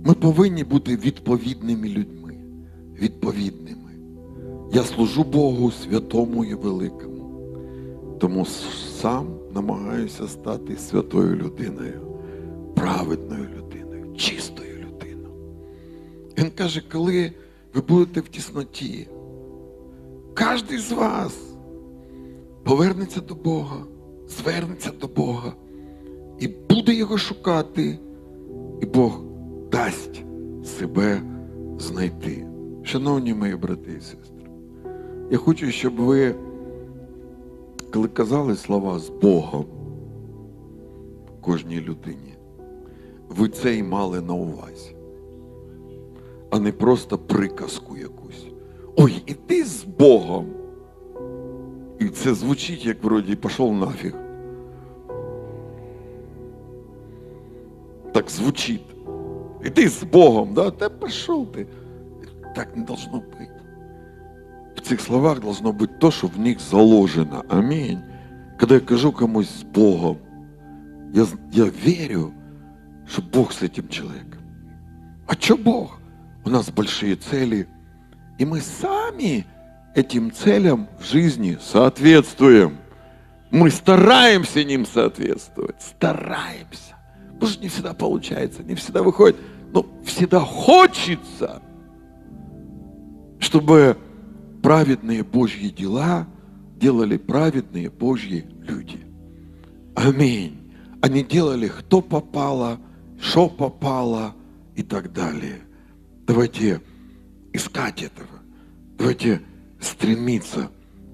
Ми 0.04 0.14
повинні 0.14 0.64
бути 0.64 0.96
відповідними 0.96 1.88
людьми. 1.88 2.34
Відповідними. 3.02 3.92
Я 4.72 4.82
служу 4.82 5.24
Богу 5.24 5.70
святому 5.70 6.44
і 6.44 6.54
великому. 6.54 7.08
Тому 8.18 8.46
сам 9.00 9.26
намагаюся 9.54 10.28
стати 10.28 10.76
святою 10.76 11.36
людиною, 11.36 12.00
праведною 12.74 13.48
людиною, 13.56 14.14
чистою 14.16 14.74
людиною. 14.78 15.34
Він 16.38 16.50
каже, 16.50 16.82
коли 16.92 17.32
ви 17.78 17.84
будете 17.88 18.20
в 18.20 18.28
тісноті, 18.28 19.08
кожен 20.38 20.78
з 20.78 20.92
вас 20.92 21.38
повернеться 22.64 23.20
до 23.20 23.34
Бога, 23.34 23.76
звернеться 24.28 24.90
до 25.00 25.06
Бога 25.06 25.52
і 26.38 26.48
буде 26.48 26.94
його 26.94 27.18
шукати, 27.18 27.98
і 28.80 28.86
Бог 28.86 29.20
дасть 29.72 30.24
себе 30.64 31.22
знайти. 31.78 32.46
Шановні 32.82 33.34
мої 33.34 33.56
брати 33.56 33.92
і 33.98 34.00
сестри, 34.00 34.50
я 35.30 35.38
хочу, 35.38 35.70
щоб 35.70 35.96
ви, 35.96 36.34
коли 37.92 38.08
казали 38.08 38.56
слова 38.56 38.98
з 38.98 39.08
Богом 39.08 39.64
кожній 41.40 41.80
людині, 41.80 42.34
ви 43.28 43.48
це 43.48 43.74
й 43.74 43.82
мали 43.82 44.20
на 44.20 44.34
увазі, 44.34 44.96
а 46.51 46.59
не 46.59 46.71
просто 46.71 47.17
приказку 47.17 47.97
якусь. 47.97 48.47
Ой, 48.95 49.23
іди 49.25 49.65
з 49.65 49.83
Богом. 49.83 50.45
І 51.99 52.05
це 52.05 52.33
звучить, 52.33 52.85
як 52.85 53.03
вроді 53.03 53.35
пішов 53.35 53.73
нафіг. 53.73 54.15
Так 58.13 58.29
звучить. 58.29 58.95
Іди 59.65 59.89
з 59.89 60.03
Богом, 60.03 60.53
да? 60.53 60.71
Та 60.71 60.89
пішов 60.89 61.51
ти. 61.51 61.67
Так 62.55 62.77
не 62.77 62.83
должно 62.83 63.17
быть. 63.17 63.49
В 64.75 64.81
цих 64.81 65.01
словах 65.01 65.39
должно 65.39 65.71
быть 65.71 65.99
то, 65.99 66.11
что 66.11 66.27
в 66.27 66.39
них 66.39 66.59
заложено. 66.59 67.43
Аминь. 67.49 67.99
Когда 68.59 68.75
я 68.75 68.81
кажу 68.81 69.11
комусь 69.11 69.49
с 69.49 69.63
Богом, 69.63 70.17
я, 71.13 71.25
я 71.51 71.65
верю, 71.65 72.31
что 73.07 73.21
Бог 73.21 73.51
с 73.51 73.63
этим 73.63 73.87
человеком. 73.87 74.41
А 75.27 75.33
что 75.33 75.57
Бог? 75.57 75.96
У 76.48 76.50
нас 76.50 76.70
большие 76.70 77.14
цели. 77.14 77.68
И 78.38 78.46
мы 78.46 78.62
сами 78.62 79.44
этим 79.94 80.32
целям 80.32 80.88
в 80.98 81.04
жизни 81.04 81.58
соответствуем. 81.60 82.78
Мы 83.50 83.70
стараемся 83.70 84.64
ним 84.64 84.86
соответствовать. 84.86 85.76
Стараемся. 85.78 86.96
Может, 87.38 87.60
не 87.60 87.68
всегда 87.68 87.92
получается, 87.92 88.62
не 88.62 88.74
всегда 88.76 89.02
выходит. 89.02 89.36
Но 89.74 89.84
всегда 90.06 90.40
хочется, 90.40 91.60
чтобы 93.40 93.98
праведные 94.62 95.24
Божьи 95.24 95.68
дела 95.68 96.26
делали 96.76 97.18
праведные 97.18 97.90
Божьи 97.90 98.46
люди. 98.62 99.00
Аминь. 99.94 100.72
Они 101.02 101.22
делали, 101.22 101.68
кто 101.68 102.00
попало, 102.00 102.78
что 103.20 103.50
попало 103.50 104.34
и 104.76 104.82
так 104.82 105.12
далее. 105.12 105.67
Давайте 106.28 106.82
искать 107.54 108.02
этого. 108.02 108.28
Давайте 108.98 109.40
стремиться 109.80 110.70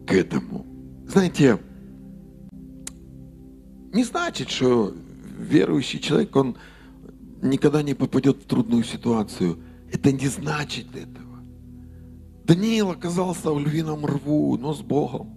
к 0.09 0.13
этому. 0.13 0.67
Знаете, 1.07 1.61
не 3.93 4.03
значит, 4.03 4.51
что 4.51 4.93
верующий 5.39 6.01
человек, 6.01 6.35
он 6.35 6.57
никогда 7.43 7.85
не 7.85 7.95
попадет 7.95 8.39
в 8.39 8.47
трудную 8.47 8.83
ситуацию. 8.83 9.61
Это 9.93 10.11
не 10.11 10.27
значит 10.27 10.89
этого. 10.97 11.39
Даниил 12.43 12.91
оказался 12.91 13.53
в 13.53 13.61
львином 13.61 14.05
рву, 14.05 14.59
но 14.59 14.75
с 14.75 14.81
Богом. 14.81 15.33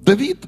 Давид, 0.00 0.38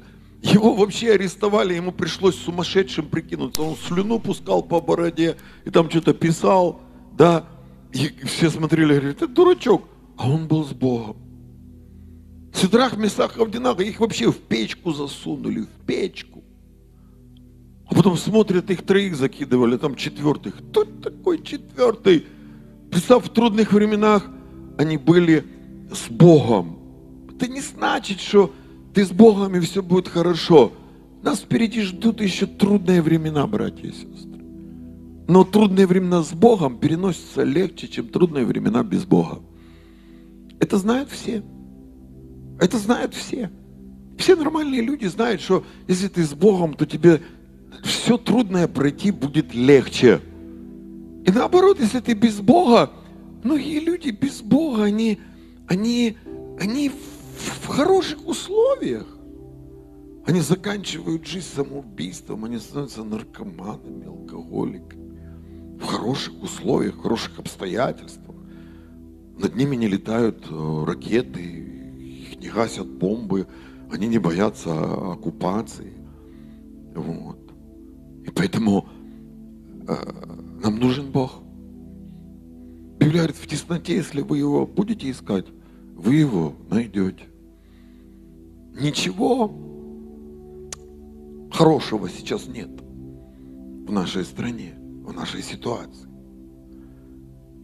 его 0.41 0.73
вообще 0.73 1.11
арестовали, 1.11 1.75
ему 1.75 1.91
пришлось 1.91 2.35
сумасшедшим 2.35 3.09
прикинуться. 3.09 3.61
Он 3.61 3.75
слюну 3.75 4.17
пускал 4.17 4.63
по 4.63 4.81
бороде 4.81 5.37
и 5.65 5.69
там 5.69 5.87
что-то 5.87 6.15
писал, 6.15 6.81
да. 7.11 7.45
И 7.93 8.07
все 8.25 8.49
смотрели 8.49 8.93
говорили, 8.93 9.13
ты 9.13 9.27
дурачок. 9.27 9.83
А 10.17 10.29
он 10.29 10.47
был 10.47 10.65
с 10.65 10.71
Богом. 10.71 11.17
Сидрах, 12.53 12.97
Месах, 12.97 13.37
Авдинага, 13.37 13.83
их 13.83 13.99
вообще 13.99 14.31
в 14.31 14.37
печку 14.37 14.91
засунули, 14.91 15.61
в 15.61 15.85
печку. 15.85 16.43
А 17.87 17.95
потом 17.95 18.17
смотрят, 18.17 18.69
их 18.69 18.85
троих 18.85 19.15
закидывали, 19.15 19.77
там 19.77 19.95
четвертых. 19.95 20.55
Кто 20.57 20.85
такой 20.85 21.41
четвертый? 21.43 22.25
Представь, 22.89 23.25
в 23.25 23.29
трудных 23.29 23.73
временах 23.73 24.29
они 24.77 24.97
были 24.97 25.45
с 25.93 26.09
Богом. 26.09 26.77
Это 27.35 27.47
не 27.47 27.61
значит, 27.61 28.19
что 28.19 28.53
ты 28.93 29.05
с 29.05 29.11
Богом 29.11 29.55
и 29.55 29.59
все 29.59 29.81
будет 29.81 30.07
хорошо. 30.07 30.71
Нас 31.23 31.39
впереди 31.39 31.81
ждут 31.81 32.21
еще 32.21 32.45
трудные 32.45 33.01
времена, 33.01 33.45
братья 33.47 33.87
и 33.87 33.91
сестры. 33.91 34.30
Но 35.27 35.43
трудные 35.43 35.87
времена 35.87 36.23
с 36.23 36.33
Богом 36.33 36.77
переносятся 36.77 37.43
легче, 37.43 37.87
чем 37.87 38.07
трудные 38.07 38.45
времена 38.45 38.83
без 38.83 39.05
Бога. 39.05 39.41
Это 40.59 40.77
знают 40.77 41.09
все. 41.09 41.43
Это 42.59 42.77
знают 42.77 43.13
все. 43.13 43.49
Все 44.17 44.35
нормальные 44.35 44.81
люди 44.81 45.05
знают, 45.05 45.41
что 45.41 45.63
если 45.87 46.07
ты 46.07 46.23
с 46.23 46.33
Богом, 46.33 46.75
то 46.75 46.85
тебе 46.85 47.21
все 47.83 48.17
трудное 48.17 48.67
пройти 48.67 49.11
будет 49.11 49.53
легче. 49.53 50.21
И 51.25 51.31
наоборот, 51.31 51.79
если 51.79 51.99
ты 51.99 52.13
без 52.13 52.39
Бога, 52.39 52.91
многие 53.43 53.79
люди 53.79 54.09
без 54.09 54.41
Бога, 54.41 54.83
они, 54.83 55.19
они, 55.67 56.17
они 56.59 56.89
в, 56.89 57.63
в 57.63 57.67
хороших 57.67 58.27
условиях. 58.27 59.07
Они 60.25 60.41
заканчивают 60.41 61.25
жизнь 61.25 61.47
самоубийством, 61.55 62.45
они 62.45 62.59
становятся 62.59 63.03
наркоманами, 63.03 64.05
алкоголиками. 64.05 65.10
В 65.81 65.85
хороших 65.85 66.41
условиях, 66.41 66.95
в 66.95 67.01
хороших 67.01 67.39
обстоятельствах. 67.39 68.35
Над 69.37 69.55
ними 69.55 69.75
не 69.75 69.87
летают 69.87 70.45
э, 70.49 70.83
ракеты, 70.85 71.41
их 71.41 72.39
не 72.39 72.49
гасят 72.49 72.87
бомбы, 72.87 73.47
они 73.91 74.07
не 74.07 74.19
боятся 74.19 74.71
оккупации. 75.13 75.93
Вот. 76.95 77.39
И 78.25 78.29
поэтому 78.29 78.87
э, 79.87 79.95
нам 80.63 80.77
нужен 80.77 81.11
Бог. 81.11 81.41
Библия 82.99 83.23
говорит, 83.23 83.37
в 83.37 83.47
тесноте, 83.47 83.95
если 83.95 84.21
вы 84.21 84.37
его 84.37 84.67
будете 84.67 85.09
искать, 85.09 85.47
вы 85.95 86.15
его 86.15 86.53
найдете. 86.69 87.25
Ничего 88.79 89.51
хорошего 91.51 92.09
сейчас 92.09 92.47
нет 92.47 92.69
в 92.69 93.91
нашей 93.91 94.23
стране, 94.23 94.75
в 95.11 95.15
нашей 95.15 95.41
ситуации. 95.41 96.07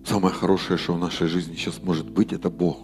Самое 0.06 0.34
хорошее, 0.34 0.78
что 0.78 0.94
в 0.94 1.00
нашей 1.00 1.28
жизни 1.28 1.56
сейчас 1.56 1.82
может 1.82 2.10
быть, 2.10 2.34
это 2.34 2.50
Бог, 2.50 2.78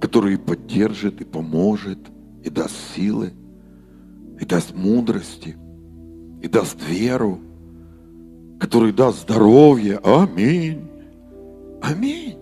который 0.00 0.34
и 0.34 0.36
поддержит, 0.36 1.20
и 1.20 1.24
поможет, 1.24 1.98
и 2.44 2.50
даст 2.50 2.74
силы, 2.94 3.32
и 4.40 4.44
даст 4.44 4.74
мудрости, 4.74 5.56
и 6.42 6.48
даст 6.48 6.76
веру, 6.88 7.40
который 8.58 8.92
даст 8.92 9.22
здоровье. 9.22 9.98
Аминь. 9.98 10.88
Аминь. 11.82 12.38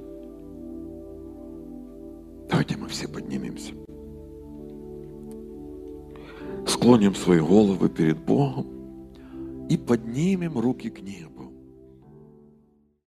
Давайте 2.51 2.77
мы 2.77 2.89
все 2.89 3.09
поднимемся. 3.09 3.73
Склоним 6.67 7.15
свои 7.15 7.41
головы 7.41 7.89
перед 7.89 8.19
Богом 8.19 8.78
и 9.69 9.77
поднимем 9.77 10.59
руки 10.59 10.91
к 10.91 11.01
небу. 11.01 11.28